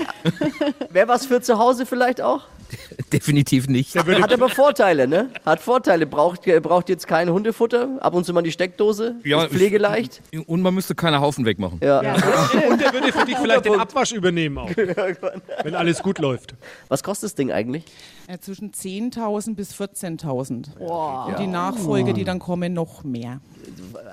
wäre 0.90 1.08
was 1.08 1.26
für 1.26 1.40
zu 1.40 1.58
Hause 1.58 1.86
vielleicht 1.86 2.20
auch? 2.20 2.42
definitiv 3.12 3.68
nicht. 3.68 3.96
Hat 3.96 4.32
aber 4.32 4.48
Vorteile, 4.48 5.08
ne? 5.08 5.30
Hat 5.44 5.60
Vorteile. 5.60 6.06
Braucht, 6.06 6.46
äh, 6.46 6.60
braucht 6.60 6.88
jetzt 6.88 7.06
kein 7.06 7.30
Hundefutter. 7.30 7.98
Ab 8.00 8.14
und 8.14 8.24
zu 8.24 8.32
mal 8.32 8.42
die 8.42 8.52
Steckdose. 8.52 9.16
Ja, 9.24 9.44
ist 9.44 9.52
pflegeleicht. 9.52 10.22
Und 10.46 10.62
man 10.62 10.74
müsste 10.74 10.94
keine 10.94 11.20
Haufen 11.20 11.44
wegmachen. 11.44 11.80
Ja. 11.82 12.00
Und 12.70 12.80
der 12.80 12.92
würde 12.92 13.12
für 13.12 13.24
dich 13.24 13.36
vielleicht 13.36 13.64
den 13.64 13.78
Abwasch 13.78 14.12
übernehmen 14.12 14.58
auch. 14.58 14.70
wenn 15.62 15.74
alles 15.74 16.02
gut 16.02 16.18
läuft. 16.18 16.54
Was 16.88 17.02
kostet 17.02 17.28
das 17.28 17.34
Ding 17.34 17.52
eigentlich? 17.52 17.84
Äh, 18.30 18.38
zwischen 18.38 18.70
10.000 18.70 19.56
bis 19.56 19.72
14.000. 19.74 20.76
Und 20.78 21.38
die 21.40 21.48
Nachfolge, 21.48 22.12
die 22.14 22.22
dann 22.24 22.38
kommen, 22.38 22.72
noch 22.72 23.02
mehr. 23.02 23.40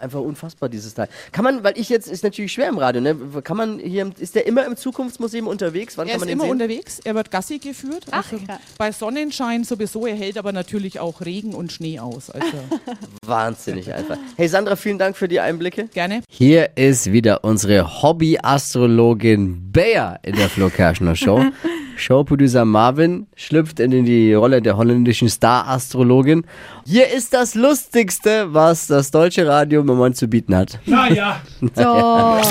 Einfach 0.01 0.21
unfassbar, 0.21 0.69
dieses 0.69 0.93
Teil. 0.95 1.07
Kann 1.31 1.43
man, 1.43 1.63
weil 1.63 1.77
ich 1.77 1.89
jetzt, 1.89 2.07
ist 2.07 2.23
natürlich 2.23 2.51
schwer 2.51 2.69
im 2.69 2.77
Radio, 2.79 3.01
ne? 3.01 3.15
Kann 3.43 3.57
man 3.57 3.77
hier, 3.79 4.09
ist 4.17 4.33
der 4.35 4.47
immer 4.47 4.65
im 4.65 4.75
Zukunftsmuseum 4.75 5.45
unterwegs? 5.47 5.97
Wann 5.97 6.07
Er 6.07 6.17
kann 6.17 6.27
ist 6.27 6.33
immer 6.33 6.43
sehen? 6.45 6.51
unterwegs, 6.51 6.99
er 7.03 7.13
wird 7.15 7.29
Gassi 7.29 7.59
geführt. 7.59 8.05
Ach, 8.11 8.31
also 8.31 8.43
ja. 8.47 8.59
bei 8.77 8.91
Sonnenschein 8.91 9.63
sowieso, 9.63 10.07
er 10.07 10.15
hält 10.15 10.37
aber 10.37 10.51
natürlich 10.51 10.99
auch 10.99 11.21
Regen 11.21 11.53
und 11.53 11.71
Schnee 11.71 11.99
aus. 11.99 12.29
Also 12.31 12.47
Wahnsinnig 13.25 13.93
einfach. 13.93 14.17
Hey 14.35 14.47
Sandra, 14.47 14.75
vielen 14.75 14.97
Dank 14.97 15.15
für 15.15 15.27
die 15.27 15.39
Einblicke. 15.39 15.87
gerne. 15.93 16.23
Hier 16.29 16.75
ist 16.75 17.11
wieder 17.11 17.43
unsere 17.43 18.01
Hobby-Astrologin 18.01 19.71
Bea 19.71 20.17
in 20.23 20.35
der 20.35 20.49
Flo 20.49 20.69
Kerschner 20.69 21.15
Show. 21.15 21.43
Showproducer 21.97 22.65
Marvin 22.65 23.27
schlüpft 23.35 23.79
in 23.79 24.05
die 24.05 24.33
Rolle 24.33 24.61
der 24.61 24.77
holländischen 24.77 25.29
Star-Astrologin. 25.29 26.45
Hier 26.85 27.09
ist 27.11 27.33
das 27.33 27.55
Lustigste, 27.55 28.53
was 28.53 28.87
das 28.87 29.11
deutsche 29.11 29.47
Radio 29.47 29.81
im 29.81 29.87
Moment 29.87 30.15
zu 30.15 30.27
bieten 30.27 30.55
hat. 30.55 30.79
Naja. 30.87 31.41
So. 31.75 32.41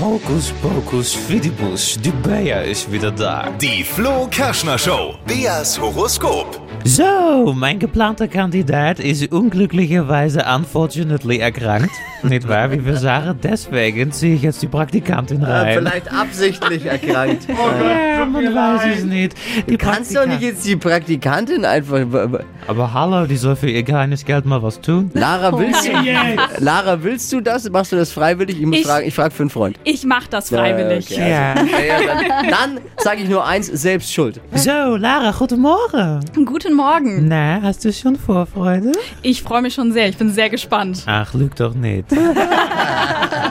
Hokus 0.00 0.52
pokus 0.62 1.12
fidibus, 1.14 1.98
die 2.02 2.10
Bea 2.10 2.62
ist 2.62 2.90
wieder 2.90 3.10
da. 3.10 3.50
Die 3.60 3.84
Flo 3.84 4.26
Kerschner 4.30 4.78
Show. 4.78 5.14
Beas 5.26 5.80
Horoskop. 5.80 6.61
So, 6.84 7.52
mein 7.56 7.78
geplanter 7.78 8.26
Kandidat 8.28 8.98
ist 8.98 9.30
unglücklicherweise 9.32 10.44
unfortunately 10.56 11.38
erkrankt. 11.38 11.90
Nicht 12.24 12.48
wahr, 12.48 12.70
wie 12.70 12.84
wir 12.84 12.96
sagen? 12.96 13.38
Deswegen 13.42 14.12
ziehe 14.12 14.36
ich 14.36 14.42
jetzt 14.42 14.62
die 14.62 14.68
Praktikantin 14.68 15.42
rein. 15.42 15.78
Vielleicht 15.78 16.12
absichtlich 16.12 16.84
erkrankt. 16.86 17.46
Ja, 18.22 18.26
man 18.26 18.54
weiß 18.54 18.98
es 18.98 19.04
nicht. 19.04 19.34
Die 19.68 19.76
Kannst 19.76 20.14
doch 20.14 20.26
nicht 20.26 20.42
jetzt 20.42 20.64
die 20.64 20.76
Praktikantin 20.76 21.64
einfach. 21.64 21.98
Aber 22.68 22.92
hallo, 22.94 23.26
die 23.26 23.36
soll 23.36 23.56
für 23.56 23.68
ihr 23.68 23.82
kleines 23.82 24.24
Geld 24.24 24.44
mal 24.44 24.62
was 24.62 24.80
tun. 24.80 25.10
Lara, 25.14 25.58
willst 25.58 25.88
du, 25.88 25.92
Lara, 26.62 27.02
willst 27.02 27.32
du 27.32 27.40
das? 27.40 27.68
Machst 27.70 27.90
du 27.90 27.96
das 27.96 28.12
freiwillig? 28.12 28.60
Ich 28.60 28.66
muss 28.66 28.76
Ich- 28.78 28.86
fragen, 28.86 29.08
ich 29.08 29.14
frage 29.14 29.30
für 29.34 29.42
einen 29.42 29.50
Freund. 29.50 29.76
Ich 29.82 30.04
mach 30.04 30.28
das 30.28 30.50
freiwillig. 30.50 31.08
Ja, 31.10 31.16
okay. 31.16 31.30
Ja. 31.30 31.54
Ja, 31.54 32.00
ja, 32.00 32.06
dann 32.06 32.50
dann 32.50 32.80
sage 32.98 33.22
ich 33.22 33.28
nur 33.28 33.44
eins, 33.44 33.66
selbst 33.66 34.12
schuld. 34.12 34.40
So, 34.54 34.70
Lara, 34.70 35.32
guten 35.36 35.60
Morgen. 35.60 36.20
Guten 36.44 36.71
Morgen. 36.74 37.28
Na, 37.28 37.60
hast 37.62 37.84
du 37.84 37.92
schon 37.92 38.16
Vorfreude? 38.16 38.92
Ich 39.22 39.42
freue 39.42 39.62
mich 39.62 39.74
schon 39.74 39.92
sehr. 39.92 40.08
Ich 40.08 40.16
bin 40.16 40.30
sehr 40.30 40.50
gespannt. 40.50 41.02
Ach, 41.06 41.32
lüg 41.34 41.54
doch 41.56 41.74
nicht. 41.74 42.06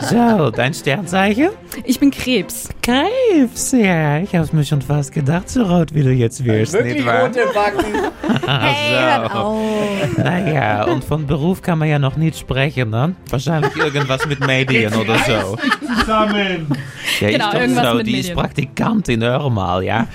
So, 0.10 0.50
dein 0.50 0.74
Sternzeichen? 0.74 1.50
Ich 1.84 2.00
bin 2.00 2.12
Krebs. 2.12 2.70
Krebs, 2.82 3.72
ja. 3.72 4.20
Ich 4.20 4.36
hab's 4.36 4.51
mir 4.51 4.63
schon 4.63 4.82
fast 4.82 5.12
gedacht, 5.12 5.50
so 5.50 5.63
rot 5.63 5.94
wie 5.94 6.01
du 6.01 6.12
jetzt 6.12 6.44
wirst, 6.44 6.74
nicht 6.82 7.06
wahr? 7.06 7.30
Backen. 7.54 7.86
Hey, 8.48 9.20
hört 9.20 9.34
auf. 9.36 10.18
Naja, 10.18 10.86
und 10.86 11.04
von 11.04 11.28
Beruf 11.28 11.62
kann 11.62 11.78
man 11.80 11.88
ja 11.90 12.00
noch 12.00 12.16
nicht 12.16 12.38
sprechen, 12.40 12.90
ne? 12.90 13.16
Wahrscheinlich 13.30 13.75
irgendwas 13.75 14.25
mit 14.25 14.40
Medien 14.46 14.94
oder 14.96 15.16
so. 15.18 15.58
Zusammen. 16.00 16.68
Ja, 17.20 17.30
Genau, 17.30 17.46
ich 17.48 17.51
doch 17.54 17.62
irgendwas 17.62 17.88
so, 17.92 17.98
mit 17.98 18.08
die 18.08 18.12
ist 18.13 18.18
Medien. 18.30 18.38
Praktikantin, 18.38 19.24
hör 19.24 19.50
mal, 19.50 19.84
ja. 19.84 20.08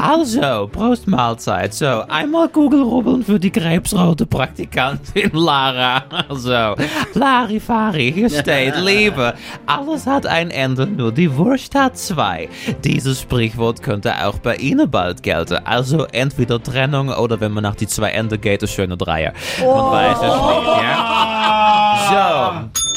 Also, 0.00 0.68
Prost 0.72 1.06
Mahlzeit. 1.06 1.74
So, 1.74 1.86
einmal 2.08 2.45
Kugelrubbeln 2.48 3.22
für 3.24 3.38
die 3.38 3.50
krebsrote 3.50 4.26
Praktikantin 4.26 5.30
Lara. 5.32 6.04
So, 6.30 6.74
Larifari, 7.14 8.12
hier 8.12 8.30
steht, 8.30 8.76
Liebe, 8.80 9.34
alles 9.66 10.06
hat 10.06 10.26
ein 10.26 10.50
Ende, 10.50 10.86
nur 10.86 11.12
die 11.12 11.34
Wurst 11.36 11.74
hat 11.74 11.96
zwei. 11.98 12.48
Dieses 12.84 13.20
Sprichwort 13.20 13.82
könnte 13.82 14.26
auch 14.26 14.38
bei 14.38 14.56
Ihnen 14.56 14.90
bald 14.90 15.22
gelten. 15.22 15.58
Also, 15.64 16.04
entweder 16.12 16.62
Trennung 16.62 17.08
oder 17.10 17.40
wenn 17.40 17.52
man 17.52 17.62
nach 17.62 17.76
die 17.76 17.86
zwei 17.86 18.10
Ende 18.10 18.38
geht, 18.38 18.62
ein 18.62 18.68
schöner 18.68 18.96
Dreier. 18.96 19.32
Man 19.60 19.92
weiß 19.92 20.18
es 20.18 20.22
nicht, 20.22 20.82
ja. 20.82 22.70
So. 22.72 22.95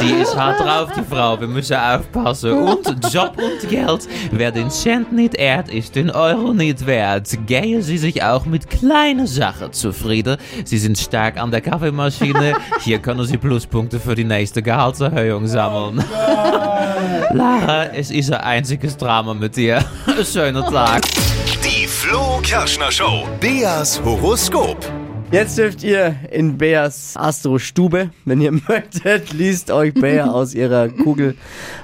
Die 0.00 0.12
ist 0.22 0.36
hart 0.36 0.60
drauf, 0.60 0.90
die 0.96 1.02
Frau. 1.02 1.40
Wir 1.40 1.48
müssen 1.48 1.76
aufpassen. 1.76 2.52
Und 2.52 3.12
Job 3.12 3.32
und 3.36 3.68
Geld. 3.68 4.08
Wer 4.30 4.52
den 4.52 4.70
Cent 4.70 5.12
nicht 5.12 5.34
ehrt, 5.34 5.68
ist 5.68 5.96
den 5.96 6.10
Euro 6.10 6.52
nicht 6.52 6.86
wert. 6.86 7.28
Gehen 7.46 7.82
Sie 7.82 7.98
sich 7.98 8.22
auch 8.22 8.46
mit 8.46 8.68
kleinen 8.68 9.26
Sachen 9.26 9.72
zufrieden. 9.72 10.36
Sie 10.64 10.78
sind 10.78 10.98
stark 10.98 11.38
an 11.38 11.50
der 11.50 11.60
Kaffeemaschine. 11.60 12.54
Hier 12.80 12.98
können 12.98 13.24
Sie 13.24 13.38
Pluspunkte 13.38 13.98
für 13.98 14.14
die 14.14 14.24
nächste 14.24 14.62
Gehaltserhöhung 14.62 15.46
sammeln. 15.46 16.04
Lara, 17.32 17.86
es 17.94 18.10
ist 18.10 18.32
ein 18.32 18.40
einziges 18.40 18.96
Drama 18.96 19.34
mit 19.34 19.56
dir. 19.56 19.84
Schönen 20.24 20.64
Tag. 20.64 21.02
Die 21.64 21.86
Flo 21.86 22.40
Kerschner 22.42 22.90
Show. 22.90 23.26
Beas 23.40 24.00
Horoskop. 24.04 24.78
Jetzt 25.30 25.58
dürft 25.58 25.82
ihr 25.82 26.16
in 26.30 26.56
Beas 26.56 27.14
Astro-Stube, 27.14 28.10
wenn 28.24 28.40
ihr 28.40 28.50
möchtet, 28.68 29.34
liest 29.34 29.70
euch 29.70 29.92
Bea 29.92 30.30
aus 30.30 30.54
ihrer 30.54 30.88
Kugel, 30.88 31.36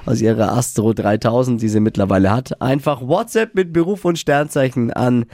aus 0.07 0.19
ihrer 0.19 0.53
Astro 0.53 0.93
3000, 0.93 1.61
die 1.61 1.69
sie 1.69 1.79
mittlerweile 1.79 2.31
hat, 2.31 2.59
einfach 2.59 3.01
WhatsApp 3.01 3.53
mit 3.53 3.71
Beruf 3.71 4.03
und 4.03 4.17
Sternzeichen 4.17 4.91
an 4.91 5.25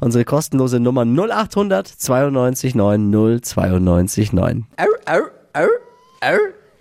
unsere 0.00 0.24
kostenlose 0.24 0.80
Nummer 0.80 1.02
0800 1.04 1.86
92 1.86 2.74
9 2.74 3.40
092 3.40 4.32
9. 4.32 4.66
Au, 4.76 4.84
au, 5.06 5.20
au, 5.52 5.66
au. 6.22 6.38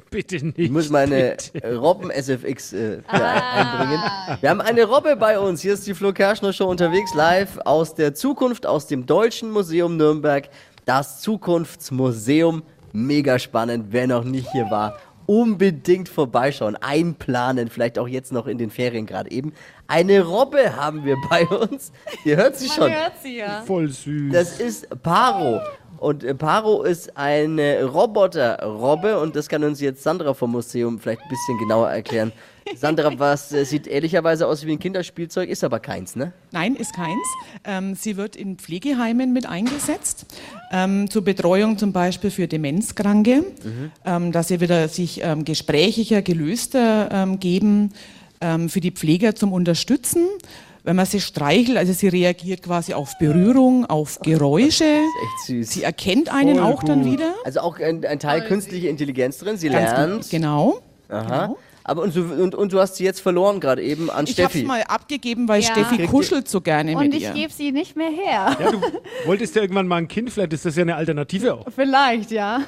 Bitte 0.09 0.43
nicht. 0.43 0.57
Ich 0.57 0.71
muss 0.71 0.89
meine 0.89 1.37
Robben-SFX 1.63 2.73
äh, 2.73 3.01
da 3.11 3.43
einbringen. 3.53 4.01
Wir 4.41 4.49
haben 4.49 4.61
eine 4.61 4.85
Robbe 4.85 5.15
bei 5.15 5.39
uns. 5.39 5.61
Hier 5.61 5.73
ist 5.73 5.85
die 5.85 5.93
Flo 5.93 6.13
Kerschner 6.13 6.51
Show 6.51 6.65
unterwegs, 6.65 7.13
live 7.13 7.59
aus 7.65 7.93
der 7.93 8.15
Zukunft, 8.15 8.65
aus 8.65 8.87
dem 8.87 9.05
Deutschen 9.05 9.51
Museum 9.51 9.97
Nürnberg. 9.97 10.49
Das 10.89 11.21
Zukunftsmuseum. 11.21 12.63
Mega 12.93 13.37
spannend. 13.37 13.89
Wer 13.91 14.07
noch 14.07 14.23
nicht 14.23 14.51
hier 14.51 14.71
war, 14.71 14.97
unbedingt 15.27 16.09
vorbeischauen, 16.09 16.77
einplanen. 16.77 17.69
Vielleicht 17.69 17.99
auch 17.99 18.07
jetzt 18.07 18.31
noch 18.31 18.47
in 18.47 18.57
den 18.57 18.71
Ferien 18.71 19.05
gerade 19.05 19.29
eben. 19.29 19.53
Eine 19.85 20.25
Robbe 20.25 20.75
haben 20.75 21.05
wir 21.05 21.15
bei 21.29 21.45
uns. 21.45 21.91
Ihr 22.25 22.37
hört 22.37 22.57
sie 22.57 22.69
schon. 22.69 22.91
sie 23.21 23.37
ja. 23.37 23.61
Voll 23.67 23.89
süß. 23.89 24.33
Das 24.33 24.59
ist 24.59 24.87
Paro. 25.03 25.61
Und 25.99 26.23
äh, 26.23 26.33
Paro 26.33 26.81
ist 26.81 27.15
eine 27.15 27.83
Roboter-Robbe 27.83 29.19
und 29.19 29.35
das 29.35 29.47
kann 29.47 29.63
uns 29.63 29.79
jetzt 29.81 30.01
Sandra 30.01 30.33
vom 30.33 30.53
Museum 30.53 30.97
vielleicht 30.97 31.21
ein 31.21 31.29
bisschen 31.29 31.59
genauer 31.59 31.89
erklären. 31.91 32.31
Sandra, 32.75 33.11
was 33.17 33.51
äh, 33.51 33.65
sieht 33.65 33.87
ehrlicherweise 33.87 34.47
aus 34.47 34.65
wie 34.65 34.71
ein 34.71 34.79
Kinderspielzeug, 34.79 35.49
ist 35.49 35.63
aber 35.63 35.79
keins, 35.79 36.15
ne? 36.15 36.33
Nein, 36.51 36.75
ist 36.75 36.93
keins. 36.93 37.27
Ähm, 37.63 37.95
sie 37.95 38.17
wird 38.17 38.35
in 38.35 38.57
Pflegeheimen 38.57 39.33
mit 39.33 39.45
eingesetzt, 39.47 40.25
ähm, 40.71 41.09
zur 41.09 41.23
Betreuung 41.23 41.77
zum 41.77 41.93
Beispiel 41.93 42.31
für 42.31 42.47
Demenzkranke, 42.47 43.43
ähm, 44.05 44.31
dass 44.31 44.49
sie 44.49 44.61
wieder 44.61 44.87
sich 44.87 45.21
ähm, 45.23 45.45
gesprächiger, 45.45 46.21
gelöster 46.21 47.09
ähm, 47.11 47.39
geben, 47.39 47.93
ähm, 48.41 48.69
für 48.69 48.79
die 48.79 48.91
Pfleger 48.91 49.35
zum 49.35 49.51
Unterstützen. 49.53 50.25
Wenn 50.83 50.95
man 50.95 51.05
sie 51.05 51.19
streichelt, 51.19 51.77
also 51.77 51.91
sie 51.91 52.07
reagiert 52.07 52.63
quasi 52.63 52.93
auf 52.93 53.17
Berührung, 53.19 53.85
auf 53.85 54.19
Geräusche. 54.21 54.85
Echt 54.85 55.47
süß. 55.47 55.69
Sie 55.69 55.83
erkennt 55.83 56.33
einen 56.33 56.55
Voll 56.55 56.63
auch 56.63 56.83
dann 56.83 57.03
gut. 57.03 57.13
wieder. 57.13 57.35
Also 57.43 57.59
auch 57.59 57.79
ein, 57.79 58.05
ein 58.05 58.19
Teil 58.19 58.41
künstliche 58.45 58.87
Intelligenz 58.87 59.39
drin, 59.39 59.57
sie 59.57 59.67
Ganz 59.69 59.91
lernt. 59.91 60.29
Genau. 60.29 60.79
Aha. 61.09 61.55
Aber 61.89 62.03
und, 62.03 62.15
du- 62.15 62.33
und, 62.43 62.55
und 62.55 62.71
du 62.73 62.79
hast 62.79 62.95
sie 62.95 63.03
jetzt 63.03 63.19
verloren 63.19 63.59
gerade 63.59 63.81
eben 63.81 64.09
an 64.09 64.25
Ich 64.25 64.31
habe 64.39 64.49
Steffi. 64.49 64.59
es 64.61 64.67
mal 64.67 64.81
abgegeben, 64.83 65.47
weil 65.47 65.61
Ja. 65.61 65.67
Steffi 65.71 66.05
kuschelt 66.07 66.47
so 66.47 66.61
gerne 66.61 66.93
Und 66.95 66.99
mit 67.03 67.15
ich 67.15 67.23
ihr. 67.23 67.31
gebe 67.33 67.51
sie 67.51 67.71
nicht 67.71 67.95
mehr 67.95 68.09
her. 68.09 68.55
Ja, 68.59 68.71
du 68.71 68.81
wolltest 69.25 69.55
ja 69.55 69.61
irgendwann 69.61 69.87
mal 69.87 69.97
ein 69.97 70.07
Kind, 70.07 70.29
vielleicht 70.31 70.53
ist 70.53 70.65
das 70.65 70.75
ja 70.75 70.83
eine 70.83 70.95
Alternative 70.95 71.55
auch. 71.55 71.65
Vielleicht, 71.75 72.31
ja. 72.31 72.61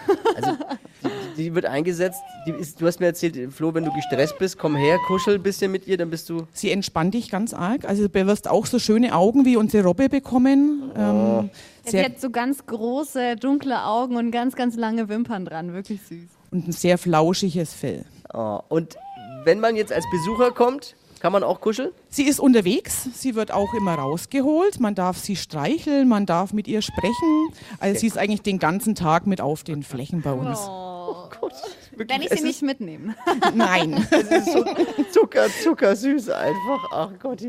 Die 1.37 1.55
wird 1.55 1.65
eingesetzt. 1.65 2.19
Die 2.45 2.51
ist, 2.51 2.79
du 2.81 2.85
hast 2.87 2.99
mir 2.99 3.07
erzählt, 3.07 3.51
Flo, 3.53 3.73
wenn 3.73 3.85
du 3.85 3.91
gestresst 3.93 4.37
bist, 4.37 4.57
komm 4.59 4.75
her, 4.75 4.97
kuschel 5.07 5.35
ein 5.35 5.43
bisschen 5.43 5.71
mit 5.71 5.87
ihr, 5.87 5.97
dann 5.97 6.09
bist 6.09 6.29
du. 6.29 6.45
Sie 6.53 6.69
entspannt 6.71 7.13
dich 7.13 7.29
ganz 7.31 7.53
arg. 7.53 7.85
Also 7.85 8.07
du 8.07 8.27
wirst 8.27 8.47
auch 8.49 8.65
so 8.65 8.77
schöne 8.79 9.15
Augen 9.15 9.45
wie 9.45 9.55
unsere 9.57 9.83
Robbe 9.85 10.09
bekommen. 10.09 10.91
Ähm, 10.95 11.49
Sie 11.83 11.91
sehr, 11.91 12.05
hat 12.05 12.19
so 12.19 12.29
ganz 12.29 12.65
große, 12.67 13.37
dunkle 13.37 13.83
Augen 13.85 14.15
und 14.17 14.29
ganz, 14.31 14.55
ganz 14.55 14.75
lange 14.75 15.09
Wimpern 15.09 15.45
dran. 15.45 15.73
Wirklich 15.73 16.01
süß. 16.07 16.27
und 16.51 16.67
ein 16.67 16.71
sehr 16.71 16.97
flauschiges 16.99 17.73
Fell. 17.73 18.05
Oh. 18.33 18.59
Und 18.69 18.95
wenn 19.43 19.59
man 19.59 19.75
jetzt 19.75 19.91
als 19.91 20.05
Besucher 20.11 20.51
kommt, 20.51 20.95
kann 21.19 21.31
man 21.33 21.43
auch 21.43 21.61
kuscheln? 21.61 21.91
Sie 22.09 22.23
ist 22.23 22.39
unterwegs, 22.39 23.07
sie 23.13 23.35
wird 23.35 23.51
auch 23.51 23.73
immer 23.75 23.95
rausgeholt, 23.95 24.79
man 24.79 24.95
darf 24.95 25.17
sie 25.19 25.35
streicheln, 25.35 26.07
man 26.07 26.25
darf 26.25 26.51
mit 26.53 26.67
ihr 26.67 26.81
sprechen. 26.81 27.53
Also 27.79 27.99
sie 27.99 28.07
ist 28.07 28.17
eigentlich 28.17 28.41
den 28.41 28.57
ganzen 28.59 28.95
Tag 28.95 29.27
mit 29.27 29.39
auf 29.39 29.63
den 29.63 29.83
Flächen 29.83 30.21
bei 30.21 30.33
uns. 30.33 30.59
Wenn 31.95 32.21
ich 32.21 32.31
es 32.31 32.39
sie 32.39 32.45
nicht 32.45 32.61
mitnehme. 32.63 33.15
Nein. 33.53 34.07
Es 34.11 34.23
ist 34.23 34.51
so 34.51 34.65
Zucker, 35.11 35.47
Zucker 35.63 35.95
süß 35.95 36.29
einfach. 36.29 36.83
Ach 36.91 37.11
Gott. 37.21 37.41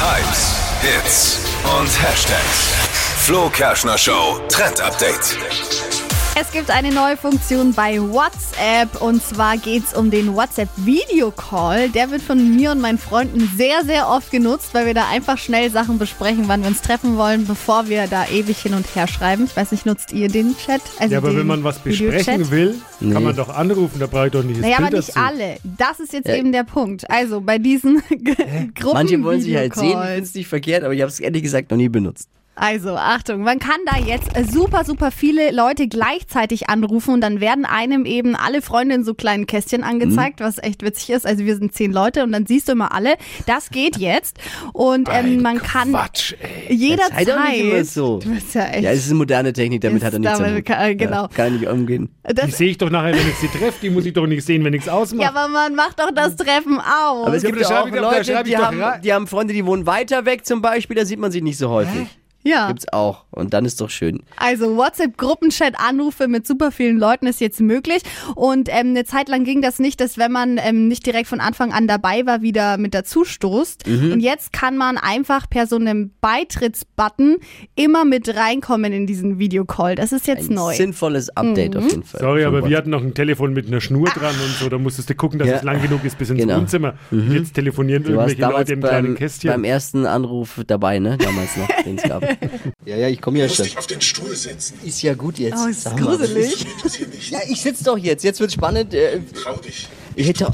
Hypes, 0.00 0.54
Hits 0.82 1.40
und 1.78 2.02
Hashtags. 2.02 2.74
Flo 3.24 3.48
Kerschner 3.50 3.96
Show 3.98 4.40
Trend 4.48 4.80
Update. 4.80 5.87
Es 6.40 6.52
gibt 6.52 6.70
eine 6.70 6.92
neue 6.92 7.16
Funktion 7.16 7.72
bei 7.72 8.00
WhatsApp 8.00 9.02
und 9.02 9.22
zwar 9.22 9.56
geht 9.56 9.84
es 9.84 9.94
um 9.94 10.10
den 10.10 10.34
WhatsApp 10.36 10.68
Video 10.76 11.30
Call. 11.32 11.88
Der 11.88 12.10
wird 12.10 12.22
von 12.22 12.54
mir 12.54 12.70
und 12.70 12.80
meinen 12.80 12.98
Freunden 12.98 13.50
sehr, 13.56 13.84
sehr 13.84 14.08
oft 14.08 14.30
genutzt, 14.30 14.68
weil 14.72 14.86
wir 14.86 14.94
da 14.94 15.08
einfach 15.08 15.36
schnell 15.38 15.70
Sachen 15.70 15.98
besprechen, 15.98 16.44
wann 16.46 16.60
wir 16.60 16.68
uns 16.68 16.80
treffen 16.80 17.16
wollen, 17.16 17.44
bevor 17.46 17.88
wir 17.88 18.06
da 18.06 18.26
ewig 18.28 18.58
hin 18.58 18.74
und 18.74 18.86
her 18.94 19.08
schreiben. 19.08 19.44
Ich 19.46 19.56
weiß 19.56 19.72
nicht, 19.72 19.84
nutzt 19.84 20.12
ihr 20.12 20.28
den 20.28 20.56
Chat? 20.56 20.80
Also 20.98 21.12
Ja, 21.12 21.18
aber 21.18 21.34
wenn 21.34 21.46
man 21.46 21.64
was 21.64 21.78
besprechen 21.80 22.50
will, 22.50 22.76
Nee. 23.00 23.12
kann 23.14 23.24
man 23.24 23.34
doch 23.34 23.48
anrufen, 23.48 23.98
da 23.98 24.06
brauche 24.06 24.26
ich 24.26 24.32
doch 24.32 24.42
nicht 24.44 24.58
das 24.60 24.62
Naja, 24.62 24.76
Bild 24.78 24.88
aber 24.88 24.96
nicht 24.98 25.08
dazu. 25.08 25.18
alle. 25.20 25.56
Das 25.64 25.98
ist 26.00 26.12
jetzt 26.12 26.28
Ja. 26.28 26.36
eben 26.36 26.52
der 26.52 26.64
Punkt. 26.64 27.10
Also 27.10 27.40
bei 27.40 27.58
diesen 27.58 28.00
Gruppen 28.74 28.92
Manche 28.94 29.22
wollen 29.24 29.40
sich 29.40 29.56
halt 29.56 29.74
sehen, 29.74 29.86
ich 29.88 29.96
finde 30.06 30.22
es 30.22 30.34
nicht 30.34 30.48
verkehrt, 30.48 30.84
aber 30.84 30.94
ich 30.94 31.00
habe 31.00 31.10
es 31.10 31.18
ehrlich 31.18 31.42
gesagt 31.42 31.70
noch 31.70 31.76
nie 31.78 31.88
benutzt. 31.88 32.28
Also, 32.60 32.96
Achtung, 32.96 33.42
man 33.42 33.58
kann 33.58 33.78
da 33.86 33.98
jetzt 33.98 34.36
äh, 34.36 34.44
super, 34.44 34.84
super 34.84 35.10
viele 35.10 35.52
Leute 35.52 35.86
gleichzeitig 35.88 36.68
anrufen 36.68 37.14
und 37.14 37.20
dann 37.20 37.40
werden 37.40 37.64
einem 37.64 38.04
eben 38.04 38.34
alle 38.34 38.62
Freunde 38.62 38.96
in 38.96 39.04
so 39.04 39.14
kleinen 39.14 39.46
Kästchen 39.46 39.84
angezeigt, 39.84 40.40
was 40.40 40.58
echt 40.58 40.82
witzig 40.82 41.10
ist. 41.10 41.26
Also 41.26 41.44
wir 41.44 41.56
sind 41.56 41.72
zehn 41.72 41.92
Leute 41.92 42.24
und 42.24 42.32
dann 42.32 42.46
siehst 42.46 42.68
du 42.68 42.72
immer 42.72 42.92
alle. 42.92 43.14
Das 43.46 43.70
geht 43.70 43.96
jetzt 43.96 44.38
und 44.72 45.08
ähm, 45.12 45.40
man 45.42 45.58
kann 45.62 45.90
Quatsch, 45.92 46.34
ey. 46.68 46.74
jederzeit. 46.74 47.28
Immer 47.28 47.84
so. 47.84 48.18
Du 48.18 48.30
bist 48.34 48.54
ja 48.54 48.66
echt. 48.66 48.82
Ja, 48.82 48.90
es 48.90 49.00
ist 49.00 49.10
eine 49.10 49.18
moderne 49.18 49.52
Technik, 49.52 49.80
damit 49.80 50.02
hat 50.02 50.12
er 50.12 50.18
nichts 50.18 50.38
damit 50.38 50.64
kann- 50.66 50.96
genau. 50.98 51.22
Ja, 51.22 51.28
kann 51.28 51.52
nicht 51.58 51.68
umgehen. 51.68 52.08
Die 52.28 52.34
das, 52.34 52.56
sehe 52.58 52.70
ich 52.70 52.78
doch 52.78 52.90
nachher, 52.90 53.12
wenn 53.12 53.28
ich 53.28 53.36
sie 53.36 53.48
treffe. 53.48 53.78
Die 53.82 53.90
muss 53.90 54.04
ich 54.04 54.12
doch 54.12 54.26
nicht 54.26 54.44
sehen, 54.44 54.64
wenn 54.64 54.74
ich 54.74 54.82
es 54.82 54.88
ausmache. 54.88 55.22
ja, 55.22 55.28
aber 55.34 55.48
man 55.48 55.74
macht 55.74 55.98
doch 56.00 56.10
das 56.14 56.34
Treffen 56.36 56.78
aus. 56.78 57.26
Aber 57.26 57.36
es 57.36 57.42
gibt 57.42 57.60
ja 57.60 57.82
auch 57.82 57.88
Leute, 57.90 58.42
die 58.44 58.56
haben, 58.56 58.82
die 59.02 59.12
haben 59.12 59.26
Freunde, 59.26 59.54
die 59.54 59.64
wohnen 59.64 59.86
weiter 59.86 60.24
weg 60.24 60.44
zum 60.44 60.60
Beispiel, 60.60 60.96
da 60.96 61.04
sieht 61.04 61.18
man 61.18 61.30
sie 61.30 61.40
nicht 61.42 61.58
so 61.58 61.68
häufig. 61.70 62.06
Ja. 62.44 62.68
Gibt's 62.68 62.86
auch. 62.92 63.24
Und 63.30 63.52
dann 63.54 63.64
ist 63.64 63.80
doch 63.80 63.90
schön. 63.90 64.22
Also 64.36 64.76
WhatsApp-Gruppenchat-Anrufe 64.76 66.28
mit 66.28 66.46
super 66.46 66.70
vielen 66.72 66.98
Leuten 66.98 67.26
ist 67.26 67.40
jetzt 67.40 67.60
möglich. 67.60 68.02
Und 68.34 68.68
ähm, 68.70 68.88
eine 68.90 69.04
Zeit 69.04 69.28
lang 69.28 69.44
ging 69.44 69.62
das 69.62 69.78
nicht, 69.78 70.00
dass 70.00 70.18
wenn 70.18 70.32
man 70.32 70.58
ähm, 70.62 70.88
nicht 70.88 71.04
direkt 71.06 71.28
von 71.28 71.40
Anfang 71.40 71.72
an 71.72 71.86
dabei 71.86 72.26
war, 72.26 72.42
wieder 72.42 72.78
mit 72.78 72.94
dazu 72.94 73.24
stoßt. 73.24 73.86
Mhm. 73.86 74.12
Und 74.12 74.20
jetzt 74.20 74.52
kann 74.52 74.76
man 74.76 74.96
einfach 74.98 75.48
per 75.48 75.66
so 75.66 75.76
einem 75.76 76.12
Beitrittsbutton 76.20 77.36
immer 77.74 78.04
mit 78.04 78.34
reinkommen 78.34 78.92
in 78.92 79.06
diesen 79.06 79.38
Videocall. 79.38 79.94
Das 79.94 80.12
ist 80.12 80.26
jetzt 80.26 80.50
Ein 80.50 80.54
neu. 80.54 80.74
sinnvolles 80.74 81.30
Update 81.36 81.74
Mhm. 81.74 81.80
auf 81.80 81.90
jeden 81.90 82.02
Fall. 82.04 82.20
Sorry, 82.20 82.44
aber 82.44 82.68
wir 82.68 82.76
hatten 82.76 82.90
noch 82.90 83.02
ein 83.02 83.14
Telefon 83.14 83.52
mit 83.52 83.66
einer 83.68 83.80
Schnur 83.80 84.08
dran 84.08 84.34
und 84.44 84.54
so. 84.58 84.68
Da 84.68 84.78
musstest 84.78 85.10
du 85.10 85.14
gucken, 85.14 85.38
dass 85.38 85.48
Ja. 85.48 85.56
es 85.56 85.62
lang 85.62 85.80
genug 85.82 86.04
ist 86.04 86.18
bis 86.18 86.30
ins 86.30 86.40
Genau. 86.40 86.56
Wohnzimmer. 86.58 86.94
Und 87.10 87.32
jetzt 87.32 87.54
telefonieren 87.54 88.02
Du 88.02 88.10
irgendwelche 88.12 88.40
Leute 88.42 88.72
im 88.74 88.80
kleinen 88.80 89.06
beim, 89.08 89.14
Kästchen. 89.16 89.50
beim 89.50 89.64
ersten 89.64 90.06
Anruf 90.06 90.60
dabei, 90.66 90.98
ne? 90.98 91.16
Damals 91.18 91.56
noch, 91.56 91.68
den 91.84 91.96
es 91.98 92.02
gab. 92.04 92.22
Ja, 92.84 92.96
ja, 92.96 93.08
ich 93.08 93.20
komme 93.20 93.38
ja 93.38 93.48
schon. 93.48 93.66
auf 93.76 93.86
den 93.86 94.00
Stuhl 94.00 94.34
setzen. 94.34 94.78
Ist 94.84 95.02
ja 95.02 95.14
gut 95.14 95.38
jetzt. 95.38 95.58
Oh, 95.62 95.68
ist 95.68 95.82
Sag 95.82 95.96
gruselig. 95.96 96.66
Ja, 97.30 97.40
ich 97.48 97.60
sitze 97.60 97.84
doch 97.84 97.98
jetzt. 97.98 98.24
Jetzt 98.24 98.40
wird 98.40 98.52
spannend. 98.52 98.94
Äh, 98.94 99.20
Trau 99.42 99.56
dich. 99.56 99.88
Ich 100.16 100.26
hätte 100.26 100.50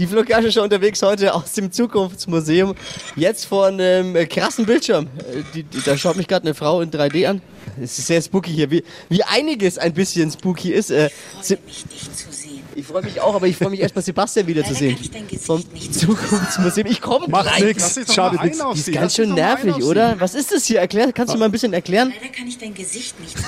die 0.00 0.06
Kerschner 0.06 0.50
schon 0.50 0.64
unterwegs 0.64 1.00
heute 1.02 1.32
aus 1.32 1.52
dem 1.52 1.70
Zukunftsmuseum. 1.70 2.74
Jetzt 3.14 3.44
vor 3.44 3.66
einem 3.66 4.16
äh, 4.16 4.26
krassen 4.26 4.66
Bildschirm. 4.66 5.06
Äh, 5.18 5.42
Die, 5.54 5.62
die, 5.62 5.80
da 5.84 5.96
schaut 5.96 6.16
mich 6.16 6.26
gerade 6.26 6.44
eine 6.46 6.54
Frau 6.54 6.80
in 6.80 6.90
3D 6.90 7.26
an. 7.28 7.40
Es 7.80 7.98
ist 7.98 8.06
sehr 8.08 8.20
spooky 8.22 8.52
hier, 8.52 8.70
wie, 8.70 8.82
wie 9.08 9.22
einiges 9.22 9.78
ein 9.78 9.92
bisschen 9.94 10.30
spooky 10.30 10.72
ist. 10.72 10.90
Äh, 10.90 11.10
Se- 11.40 11.58
mich, 11.66 11.84
dich 11.84 12.12
zu 12.14 12.32
sehen. 12.32 12.45
Ich 12.76 12.86
freue 12.86 13.02
mich 13.02 13.20
auch, 13.20 13.34
aber 13.34 13.46
ich 13.46 13.56
freue 13.56 13.70
mich 13.70 13.80
erstmal 13.80 14.04
Sebastian 14.04 14.46
wiederzusehen. 14.46 14.96
Vom 15.40 15.64
Zukunftsmuseum. 15.92 16.86
Ich 16.86 17.00
komme 17.00 17.26
Macht 17.28 17.48
Schadet 17.48 18.38
mal 18.38 18.44
nix. 18.46 18.60
ein 18.60 18.66
auf 18.66 18.74
Die 18.74 18.78
ist 18.80 18.86
sie. 18.86 18.92
ganz 18.92 19.14
schön 19.14 19.30
mal 19.30 19.34
ein 19.40 19.64
nervig, 19.64 19.84
oder? 19.84 20.20
Was 20.20 20.34
ist 20.34 20.52
das 20.52 20.64
hier? 20.64 20.80
Erklär, 20.80 21.12
kannst 21.12 21.34
du 21.34 21.38
mal 21.38 21.46
ein 21.46 21.52
bisschen 21.52 21.72
erklären? 21.72 22.12
Leider 22.20 22.32
kann 22.32 22.46
ich 22.46 22.58
dein 22.58 22.74
Gesicht 22.74 23.18
nicht. 23.20 23.36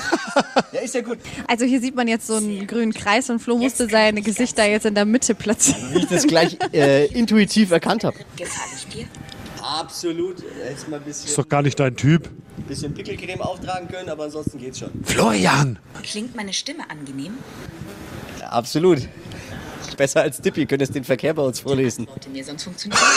Ja, 0.71 0.81
ist 0.81 0.93
ja 0.93 1.01
gut. 1.01 1.17
Also 1.47 1.65
hier 1.65 1.81
sieht 1.81 1.95
man 1.95 2.07
jetzt 2.07 2.27
so 2.27 2.35
einen 2.35 2.67
grünen 2.67 2.93
Kreis 2.93 3.29
und 3.29 3.39
Flo 3.39 3.57
musste 3.57 3.89
sein 3.89 4.15
Gesicht 4.23 4.57
da 4.57 4.65
jetzt 4.65 4.85
in 4.85 4.93
der 4.93 5.05
Mitte 5.05 5.33
platzieren. 5.35 5.81
Wie 5.93 5.99
ich 5.99 6.07
das 6.07 6.27
gleich 6.27 6.57
äh, 6.73 7.07
intuitiv 7.07 7.71
erkannt 7.71 8.03
habe. 8.03 8.15
Gefall 8.37 8.67
ich 8.77 8.87
dir? 8.87 9.05
Absolut. 9.61 10.37
Jetzt 10.69 10.87
mal 10.87 10.97
ein 10.97 11.03
bisschen, 11.03 11.27
Ist 11.29 11.37
doch 11.37 11.49
gar 11.49 11.61
nicht 11.63 11.79
dein 11.79 11.95
Typ. 11.95 12.29
bisschen 12.67 12.93
Pickelcreme 12.93 13.41
auftragen 13.41 13.87
können, 13.87 14.09
aber 14.09 14.25
ansonsten 14.25 14.59
geht's 14.59 14.79
schon. 14.79 14.91
Florian! 15.03 15.79
Klingt 16.03 16.35
meine 16.35 16.53
Stimme 16.53 16.89
angenehm? 16.89 17.33
Absolut. 18.49 18.99
Besser 19.97 20.21
als 20.21 20.41
Dippy, 20.41 20.65
könntest 20.65 20.95
den 20.95 21.03
Verkehr 21.03 21.33
bei 21.33 21.41
uns 21.41 21.59
vorlesen. 21.59 22.07
Wollte 22.07 22.29
mir 22.29 22.43
sonst 22.43 22.63
funktionieren. 22.63 23.01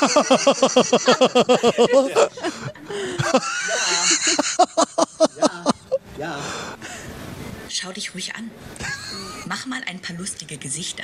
Ja. 6.19 6.39
Schau 7.69 7.91
dich 7.91 8.15
ruhig 8.15 8.35
an. 8.37 8.51
Mach 9.49 9.67
mal 9.67 9.81
ein 9.87 9.99
paar 10.01 10.15
lustige 10.17 10.57
Gesichter. 10.57 11.03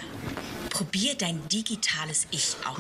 Probier 0.71 1.15
dein 1.19 1.41
digitales 1.49 2.27
Ich 2.31 2.57
aus. 2.65 2.77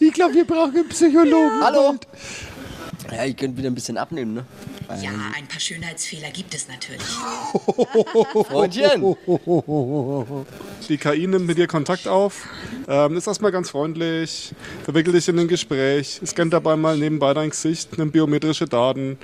Ich 0.00 0.12
glaube, 0.14 0.34
wir 0.34 0.46
brauchen 0.46 0.76
einen 0.76 0.88
Psychologen. 0.88 1.62
Hallo. 1.62 1.96
Ja, 3.12 3.24
ich 3.24 3.36
könnte 3.36 3.58
wieder 3.58 3.68
ein 3.68 3.74
bisschen 3.74 3.98
abnehmen, 3.98 4.32
ne? 4.34 4.46
Ja, 4.98 5.12
ein 5.36 5.46
paar 5.46 5.60
Schönheitsfehler 5.60 6.30
gibt 6.30 6.54
es 6.54 6.68
natürlich. 6.68 7.02
Freundchen. 8.48 9.16
Die 10.88 10.96
KI 10.96 11.26
nimmt 11.26 11.46
mit 11.46 11.58
dir 11.58 11.66
Kontakt 11.66 12.08
auf, 12.08 12.48
ähm, 12.88 13.16
ist 13.16 13.26
erstmal 13.26 13.52
ganz 13.52 13.70
freundlich, 13.70 14.52
verwickelt 14.84 15.14
dich 15.14 15.28
in 15.28 15.38
ein 15.38 15.48
Gespräch, 15.48 16.20
scannt 16.24 16.52
dabei 16.52 16.76
mal 16.76 16.96
nebenbei 16.96 17.34
dein 17.34 17.50
Gesicht, 17.50 17.96
nimmt 17.98 18.12
biometrische 18.12 18.66
Daten 18.66 19.18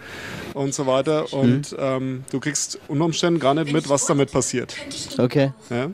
und 0.55 0.75
so 0.75 0.87
weiter. 0.87 1.33
Und 1.33 1.75
ähm, 1.79 2.25
du 2.31 2.41
kriegst 2.41 2.79
unter 2.89 3.05
Umständen 3.05 3.41
gar 3.41 3.55
nicht 3.55 3.73
mit, 3.73 3.89
was 3.89 4.07
damit 4.07 4.31
passiert. 4.31 4.77
Okay. 5.19 5.53
Ja? 5.71 5.91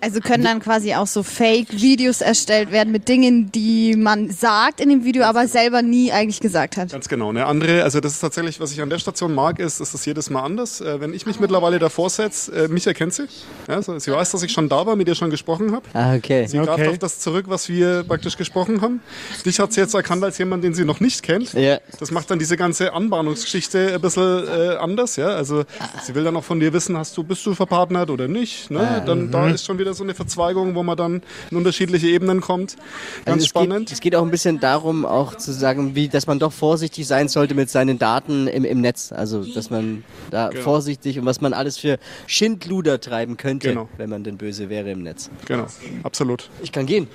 Also 0.00 0.20
können 0.20 0.44
dann 0.44 0.60
quasi 0.60 0.94
auch 0.94 1.06
so 1.06 1.22
Fake-Videos 1.22 2.20
erstellt 2.20 2.72
werden 2.72 2.92
mit 2.92 3.08
Dingen, 3.08 3.52
die 3.52 3.96
man 3.96 4.30
sagt 4.30 4.80
in 4.80 4.88
dem 4.88 5.04
Video, 5.04 5.24
aber 5.24 5.46
selber 5.48 5.82
nie 5.82 6.12
eigentlich 6.12 6.40
gesagt 6.40 6.76
hat. 6.76 6.92
Ganz 6.92 7.08
genau. 7.08 7.30
Eine 7.30 7.46
andere, 7.46 7.82
also 7.82 8.00
das 8.00 8.12
ist 8.12 8.20
tatsächlich, 8.20 8.60
was 8.60 8.72
ich 8.72 8.80
an 8.80 8.90
der 8.90 8.98
Station 8.98 9.34
mag, 9.34 9.58
ist, 9.58 9.80
ist 9.80 9.94
das 9.94 10.04
jedes 10.06 10.30
Mal 10.30 10.42
anders. 10.42 10.80
Äh, 10.80 11.00
wenn 11.00 11.14
ich 11.14 11.26
mich 11.26 11.40
mittlerweile 11.40 11.78
davor 11.78 12.10
setze, 12.10 12.52
äh, 12.52 12.68
mich 12.68 12.86
erkennt 12.86 13.14
sie. 13.14 13.26
Ja, 13.68 13.82
so, 13.82 13.98
sie 13.98 14.10
weiß, 14.10 14.30
dass 14.30 14.42
ich 14.42 14.52
schon 14.52 14.68
da 14.68 14.86
war, 14.86 14.96
mit 15.00 15.08
ihr 15.08 15.14
schon 15.14 15.30
gesprochen 15.30 15.72
habe. 15.72 15.84
Ah, 15.94 16.14
okay. 16.14 16.46
Sie 16.46 16.58
greift 16.58 16.70
Okay. 16.70 16.88
auf 16.88 16.98
das 16.98 17.18
zurück, 17.20 17.46
was 17.48 17.68
wir 17.68 18.04
praktisch 18.04 18.36
gesprochen 18.36 18.80
haben. 18.82 19.00
Dich 19.44 19.58
hat 19.58 19.72
sie 19.72 19.80
jetzt 19.80 19.94
erkannt 19.94 20.22
als 20.22 20.36
jemand, 20.38 20.62
den 20.62 20.74
sie 20.74 20.84
noch 20.84 21.00
nicht 21.00 21.22
kennt. 21.22 21.52
Ja. 21.54 21.78
Das 21.98 22.10
macht 22.10 22.30
dann 22.30 22.38
diese 22.38 22.56
ganze 22.56 22.92
Anbahnungsgeschichte 22.92 23.94
ein 23.94 24.00
bisschen 24.00 24.46
äh, 24.46 24.76
anders. 24.76 25.16
Ja? 25.16 25.28
Also 25.28 25.64
sie 26.04 26.14
will 26.14 26.24
dann 26.24 26.36
auch 26.36 26.44
von 26.44 26.60
dir 26.60 26.72
wissen, 26.72 26.96
hast 26.96 27.16
du, 27.16 27.24
bist 27.24 27.44
du 27.46 27.54
verpartnert 27.54 28.10
oder 28.10 28.28
nicht. 28.28 28.70
Ne? 28.70 29.02
Dann, 29.06 29.30
Da 29.30 29.48
ist 29.48 29.64
schon 29.64 29.78
wieder 29.78 29.94
so 29.94 30.04
eine 30.04 30.14
Verzweigung, 30.14 30.74
wo 30.74 30.82
man 30.82 30.96
dann 30.96 31.22
in 31.50 31.56
unterschiedliche 31.56 32.08
Ebenen 32.08 32.40
kommt. 32.40 32.76
Ganz 33.24 33.26
Also 33.26 33.38
es 33.38 33.46
spannend. 33.48 33.78
Geht, 33.88 33.92
es 33.92 34.00
geht 34.00 34.14
auch 34.14 34.22
ein 34.22 34.30
bisschen 34.30 34.60
darum, 34.60 35.06
auch 35.06 35.34
zu 35.36 35.52
sagen, 35.52 35.94
wie, 35.94 36.08
dass 36.08 36.26
man 36.26 36.38
doch 36.38 36.52
vorsichtig 36.52 37.06
sein 37.06 37.28
sollte 37.28 37.54
mit 37.54 37.70
seinen 37.70 37.98
Daten 37.98 38.46
im, 38.46 38.64
im 38.64 38.80
Netz. 38.80 39.12
Also, 39.12 39.42
dass 39.44 39.70
man 39.70 40.04
da 40.30 40.48
Genau. 40.50 40.62
vorsichtig 40.62 41.18
und 41.18 41.26
was 41.26 41.40
man 41.40 41.52
alles 41.52 41.78
für 41.78 41.98
Schindluder 42.26 43.00
treiben 43.00 43.36
könnte, 43.36 43.68
Genau. 43.68 43.88
wenn 43.96 44.10
man 44.10 44.24
denn 44.24 44.36
böse 44.36 44.68
wäre 44.68 44.89
im 44.92 45.02
Netz. 45.02 45.30
Genau, 45.46 45.66
absolut. 46.02 46.48
Ich 46.62 46.72
kann 46.72 46.86
gehen. 46.86 47.08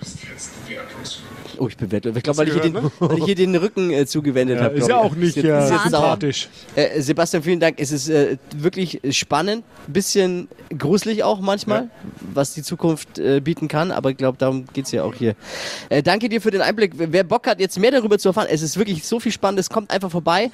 Oh, 1.57 1.67
ich 1.69 1.77
bin 1.77 1.89
wertlos. 1.91 2.15
Ich 2.17 2.23
glaube, 2.23 2.37
weil, 2.39 2.47
ich 2.47 2.53
hier 2.53 2.63
Hast 2.63 2.73
den- 2.73 2.83
du 2.83 2.91
weil 2.99 3.17
ich 3.19 3.25
hier 3.25 3.35
den 3.35 3.55
Rücken 3.55 3.91
äh, 3.91 4.05
zugewendet 4.05 4.59
habe. 4.59 4.75
Ist 4.75 4.89
ja 4.89 4.97
auch 4.97 5.15
nicht 5.15 5.37
jetzt, 5.37 5.45
äh, 5.45 5.77
sympathisch. 5.83 6.49
Äh, 6.75 7.01
Sebastian, 7.01 7.43
vielen 7.43 7.59
Dank. 7.61 7.79
Es 7.79 7.91
ist 7.91 8.09
äh, 8.09 8.37
wirklich 8.55 8.99
spannend, 9.11 9.63
bisschen 9.87 10.47
gruselig 10.77 11.23
auch 11.23 11.39
manchmal, 11.39 11.89
was 12.33 12.53
die 12.53 12.63
Zukunft 12.63 13.19
äh, 13.19 13.39
bieten 13.39 13.67
kann, 13.69 13.91
aber 13.91 14.09
ich 14.11 14.17
glaube, 14.17 14.37
darum 14.37 14.65
geht's 14.73 14.91
ja 14.91 15.03
auch 15.03 15.13
hier. 15.13 15.35
Äh, 15.89 16.03
danke 16.03 16.27
dir 16.27 16.41
für 16.41 16.51
den 16.51 16.61
Einblick. 16.61 16.93
Wer 16.97 17.23
Bock 17.23 17.47
hat, 17.47 17.59
jetzt 17.59 17.79
mehr 17.79 17.91
darüber 17.91 18.17
zu 18.19 18.29
erfahren, 18.29 18.47
es 18.49 18.61
ist 18.61 18.77
wirklich 18.77 19.05
so 19.05 19.19
viel 19.21 19.31
Spannendes, 19.31 19.69
kommt 19.69 19.91
einfach 19.91 20.11
vorbei. 20.11 20.51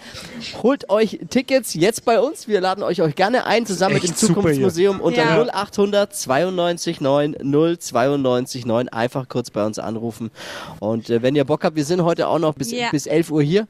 Holt 0.61 0.89
euch 0.89 1.19
Tickets 1.29 1.73
jetzt 1.73 2.05
bei 2.05 2.19
uns. 2.19 2.47
Wir 2.47 2.61
laden 2.61 2.83
euch 2.83 3.01
euch 3.01 3.15
gerne 3.15 3.45
ein, 3.45 3.65
zusammen 3.65 3.95
mit 3.95 4.03
dem 4.03 4.15
Zukunftsmuseum 4.15 4.99
unter 4.99 5.23
Ja. 5.23 5.41
0800 5.41 6.13
92 6.15 7.01
9 7.01 7.10
092 7.19 8.65
9. 8.65 8.89
Einfach 8.89 9.27
kurz 9.29 9.49
bei 9.51 9.65
uns 9.65 9.79
anrufen. 9.79 10.31
Und 10.79 11.09
äh, 11.09 11.21
wenn 11.21 11.35
ihr 11.35 11.43
Bock 11.45 11.63
habt, 11.63 11.75
wir 11.75 11.85
sind 11.85 12.03
heute 12.03 12.27
auch 12.27 12.39
noch 12.39 12.53
bis, 12.55 12.71
Ja. 12.71 12.89
bis 12.91 13.05
11 13.07 13.31
Uhr 13.31 13.41
hier 13.43 13.67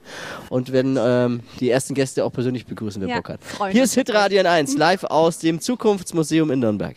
und 0.49 0.71
werden 0.71 0.97
ähm, 0.99 1.41
die 1.60 1.69
ersten 1.69 1.93
Gäste 1.93 2.23
auch 2.25 2.32
persönlich 2.32 2.65
begrüßen, 2.65 3.01
wer 3.01 3.10
Ja, 3.10 3.15
Bock 3.17 3.30
hat. 3.30 3.39
Hier 3.71 3.84
ist 3.84 3.93
Hitradio 3.95 4.39
in 4.39 4.47
1, 4.47 4.77
live 4.77 5.04
aus 5.06 5.39
dem 5.39 5.60
Zukunftsmuseum 5.62 6.51
in 6.51 6.60
Nürnberg. 6.60 6.95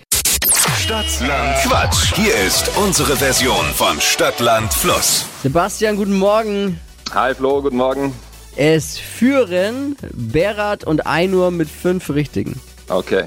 Stadtland 0.78 1.56
Quatsch. 1.62 2.14
Hier 2.14 2.34
ist 2.46 2.70
unsere 2.76 3.16
Version 3.16 3.64
von 3.74 4.00
Stadtland 4.00 4.72
Fluss. 4.74 5.24
Sebastian, 5.42 5.96
guten 5.96 6.18
Morgen. 6.18 6.78
Hi 7.14 7.34
Flo, 7.34 7.62
guten 7.62 7.76
Morgen. 7.76 8.12
Es 8.56 8.98
führen 8.98 9.96
Berat 10.12 10.84
und 10.84 11.06
Einur 11.06 11.50
mit 11.50 11.68
fünf 11.68 12.10
Richtigen. 12.10 12.60
Okay, 12.88 13.24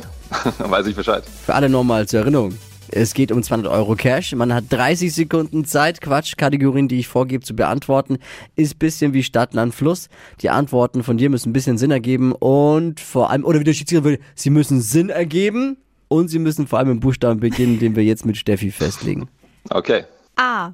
dann 0.60 0.70
weiß 0.72 0.86
ich 0.88 0.96
Bescheid. 0.96 1.24
Für 1.46 1.56
alle 1.56 1.68
nochmal 1.70 2.08
zur 2.08 2.20
Erinnerung. 2.22 2.58
Es 2.92 3.14
geht 3.14 3.32
um 3.32 3.44
200 3.44 3.72
Euro 3.72 3.96
Cash. 3.96 4.34
Man 4.34 4.54
hat 4.54 4.66
30 4.70 5.14
Sekunden 5.14 5.66
Zeit, 5.66 6.02
Quatschkategorien, 6.02 6.88
die 6.88 7.00
ich 7.00 7.08
vorgebe, 7.08 7.44
zu 7.44 7.56
beantworten. 7.56 8.18
Ist 8.56 8.76
ein 8.76 8.80
bisschen 8.80 9.14
wie 9.14 9.24
Stadt, 9.24 9.54
Land, 9.54 9.76
Fluss. 9.76 10.10
Die 10.42 10.50
Antworten 10.50 11.04
von 11.04 11.18
dir 11.18 11.30
müssen 11.30 11.50
ein 11.50 11.54
bisschen 11.54 11.78
Sinn 11.78 11.92
ergeben 11.92 12.32
und 12.32 13.00
vor 13.00 13.30
allem, 13.30 13.44
oder 13.46 13.60
wie 13.60 13.64
der 13.64 13.74
Schiedsrichter 13.74 14.04
würde, 14.04 14.20
sie 14.36 14.50
müssen 14.50 14.82
Sinn 14.82 15.10
ergeben 15.10 15.78
und 16.08 16.30
sie 16.30 16.40
müssen 16.40 16.68
vor 16.68 16.80
allem 16.80 16.92
im 16.92 17.00
Buchstaben 17.00 17.40
beginnen, 17.40 17.80
den 17.80 17.96
wir 17.96 18.04
jetzt 18.04 18.26
mit 18.26 18.38
Steffi 18.38 18.72
festlegen. 18.72 19.30
Okay, 19.70 20.06
A. 20.38 20.72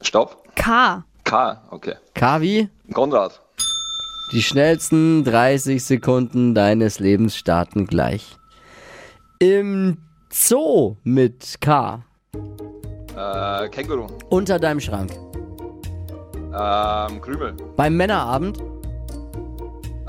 Stopp. 0.00 0.42
K. 0.56 1.04
K, 1.24 1.62
okay. 1.70 1.94
Kavi, 2.14 2.68
Konrad. 2.92 3.40
die 4.32 4.42
schnellsten 4.42 5.22
30 5.24 5.82
Sekunden 5.82 6.54
deines 6.54 6.98
Lebens 6.98 7.36
starten 7.36 7.86
gleich. 7.86 8.36
Im 9.38 9.98
Zoo 10.34 10.96
mit 11.04 11.60
K. 11.60 12.02
Äh, 13.14 13.68
Känguru. 13.68 14.06
Unter 14.30 14.58
deinem 14.58 14.80
Schrank. 14.80 15.12
Ähm, 16.34 17.20
Krümel. 17.20 17.54
Beim 17.76 17.94
Männerabend. 17.98 18.58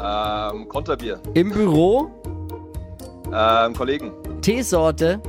Ähm, 0.02 0.70
Konterbier. 0.70 1.20
Im 1.34 1.52
Büro. 1.52 2.10
Ähm, 3.34 3.74
Kollegen. 3.74 4.14
Teesorte. 4.42 5.20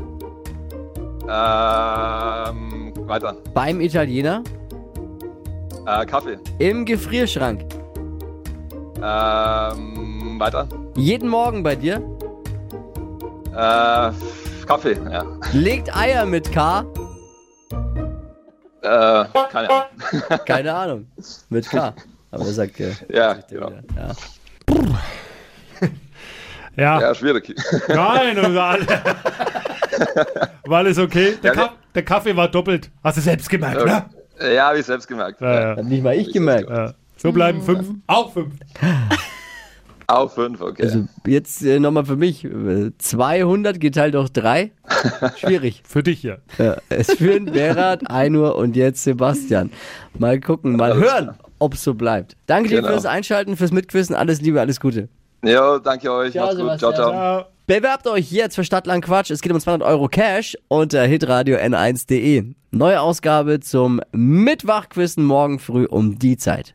Ähm, 1.29 2.93
weiter. 3.09 3.37
Beim 3.53 3.81
Italiener. 3.81 4.45
Äh, 5.87 6.07
Kaffee. 6.07 6.39
Im 6.59 6.85
Gefrierschrank. 6.85 7.63
Ähm, 9.03 10.37
weiter. 10.39 10.69
Jeden 10.95 11.29
Morgen 11.29 11.65
bei 11.65 11.75
dir. 11.75 12.01
Äh, 13.57 14.13
Kaffee, 14.67 14.97
ja. 15.11 15.25
Legt 15.53 15.95
Eier 15.97 16.27
mit 16.27 16.51
K. 16.53 16.85
Äh, 18.83 19.25
keine 19.51 19.71
Ahnung. 19.71 19.87
Keine 20.47 20.75
Ahnung. 20.75 21.07
Mit 21.49 21.71
K. 21.71 21.95
Aber 22.31 22.45
er 22.45 22.53
sagt 22.53 22.79
ja. 22.79 22.89
ja, 23.09 23.35
genau. 23.49 23.71
ja. 23.97 24.13
Ja. 26.77 27.01
Ja, 27.01 27.15
schwierig. 27.15 27.55
Nein. 27.89 28.37
War 30.67 30.79
alles 30.79 30.99
okay? 30.99 31.37
Der, 31.43 31.55
Ja, 31.55 31.63
Ka 31.69 31.75
der 31.95 32.03
Kaffee 32.05 32.37
war 32.37 32.49
doppelt. 32.49 32.91
Hast 33.03 33.17
du 33.17 33.23
selbst 33.23 33.49
gemerkt, 33.49 33.85
ne? 33.85 34.05
Ja, 34.53 34.69
habe 34.69 34.81
ich 34.81 34.87
selbst 34.87 35.07
gemerkt. 35.07 35.41
Ja, 35.41 35.61
ja. 35.61 35.77
Hab 35.77 35.85
nicht 35.85 36.03
mal 36.03 36.17
ich 36.17 36.33
gemerkt. 36.33 36.69
Ja. 36.69 36.93
So 37.17 37.31
bleiben 37.33 37.63
fünf. 37.63 37.89
Auch 38.09 38.33
fünf. 38.33 38.55
Auch 40.07 40.31
fünf, 40.33 40.61
okay. 40.61 40.83
Also 40.83 41.05
jetzt 41.27 41.63
äh, 41.65 41.81
nochmal 41.81 42.05
für 42.05 42.17
mich. 42.17 42.45
Äh, 42.45 42.91
200 42.99 43.81
geteilt 43.81 44.15
durch 44.15 44.29
3. 44.33 44.71
Schwierig. 45.37 45.83
Für 45.87 46.03
dich 46.03 46.23
ja. 46.23 46.37
Ja, 46.59 46.77
es 46.91 47.13
führen 47.15 47.47
Berat, 47.47 48.11
Einur 48.11 48.57
und 48.57 48.77
jetzt 48.77 49.03
Sebastian. 49.05 49.71
Mal 50.19 50.41
gucken, 50.41 50.77
mal 50.77 50.95
hören, 50.95 51.35
ob 51.59 51.75
es 51.75 51.83
so 51.85 51.95
bleibt. 51.95 52.37
Danke 52.47 52.69
dir 52.69 52.77
Genau. 52.83 52.89
fürs 52.89 53.07
Einschalten, 53.07 53.57
fürs 53.57 53.73
Mitquissen. 53.73 54.15
Alles 54.15 54.41
Liebe, 54.41 54.61
alles 54.61 54.79
Gute. 54.81 55.09
Jo, 55.43 55.79
danke 55.79 56.13
euch. 56.13 56.33
Ciao, 56.33 56.47
Macht's 56.47 56.59
gut. 56.59 56.79
Ciao, 56.79 56.91
Sebastian. 56.93 57.13
ciao. 57.13 57.45
Bewerbt 57.67 58.07
euch 58.07 58.31
jetzt 58.31 58.57
für 58.57 58.65
Stadtland 58.65 59.03
Quatsch. 59.05 59.31
Es 59.31 59.41
geht 59.41 59.53
um 59.53 59.59
200 59.59 59.89
Euro 59.89 60.09
Cash 60.09 60.55
unter 60.69 61.03
hitradio 61.07 61.57
n1.de. 61.57 62.55
Neue 62.73 63.01
Ausgabe 63.01 63.61
zum 63.61 64.01
Mittwachquissen 64.13 65.25
morgen 65.25 65.59
früh 65.59 65.87
um 65.87 66.19
die 66.19 66.37
Zeit. 66.37 66.75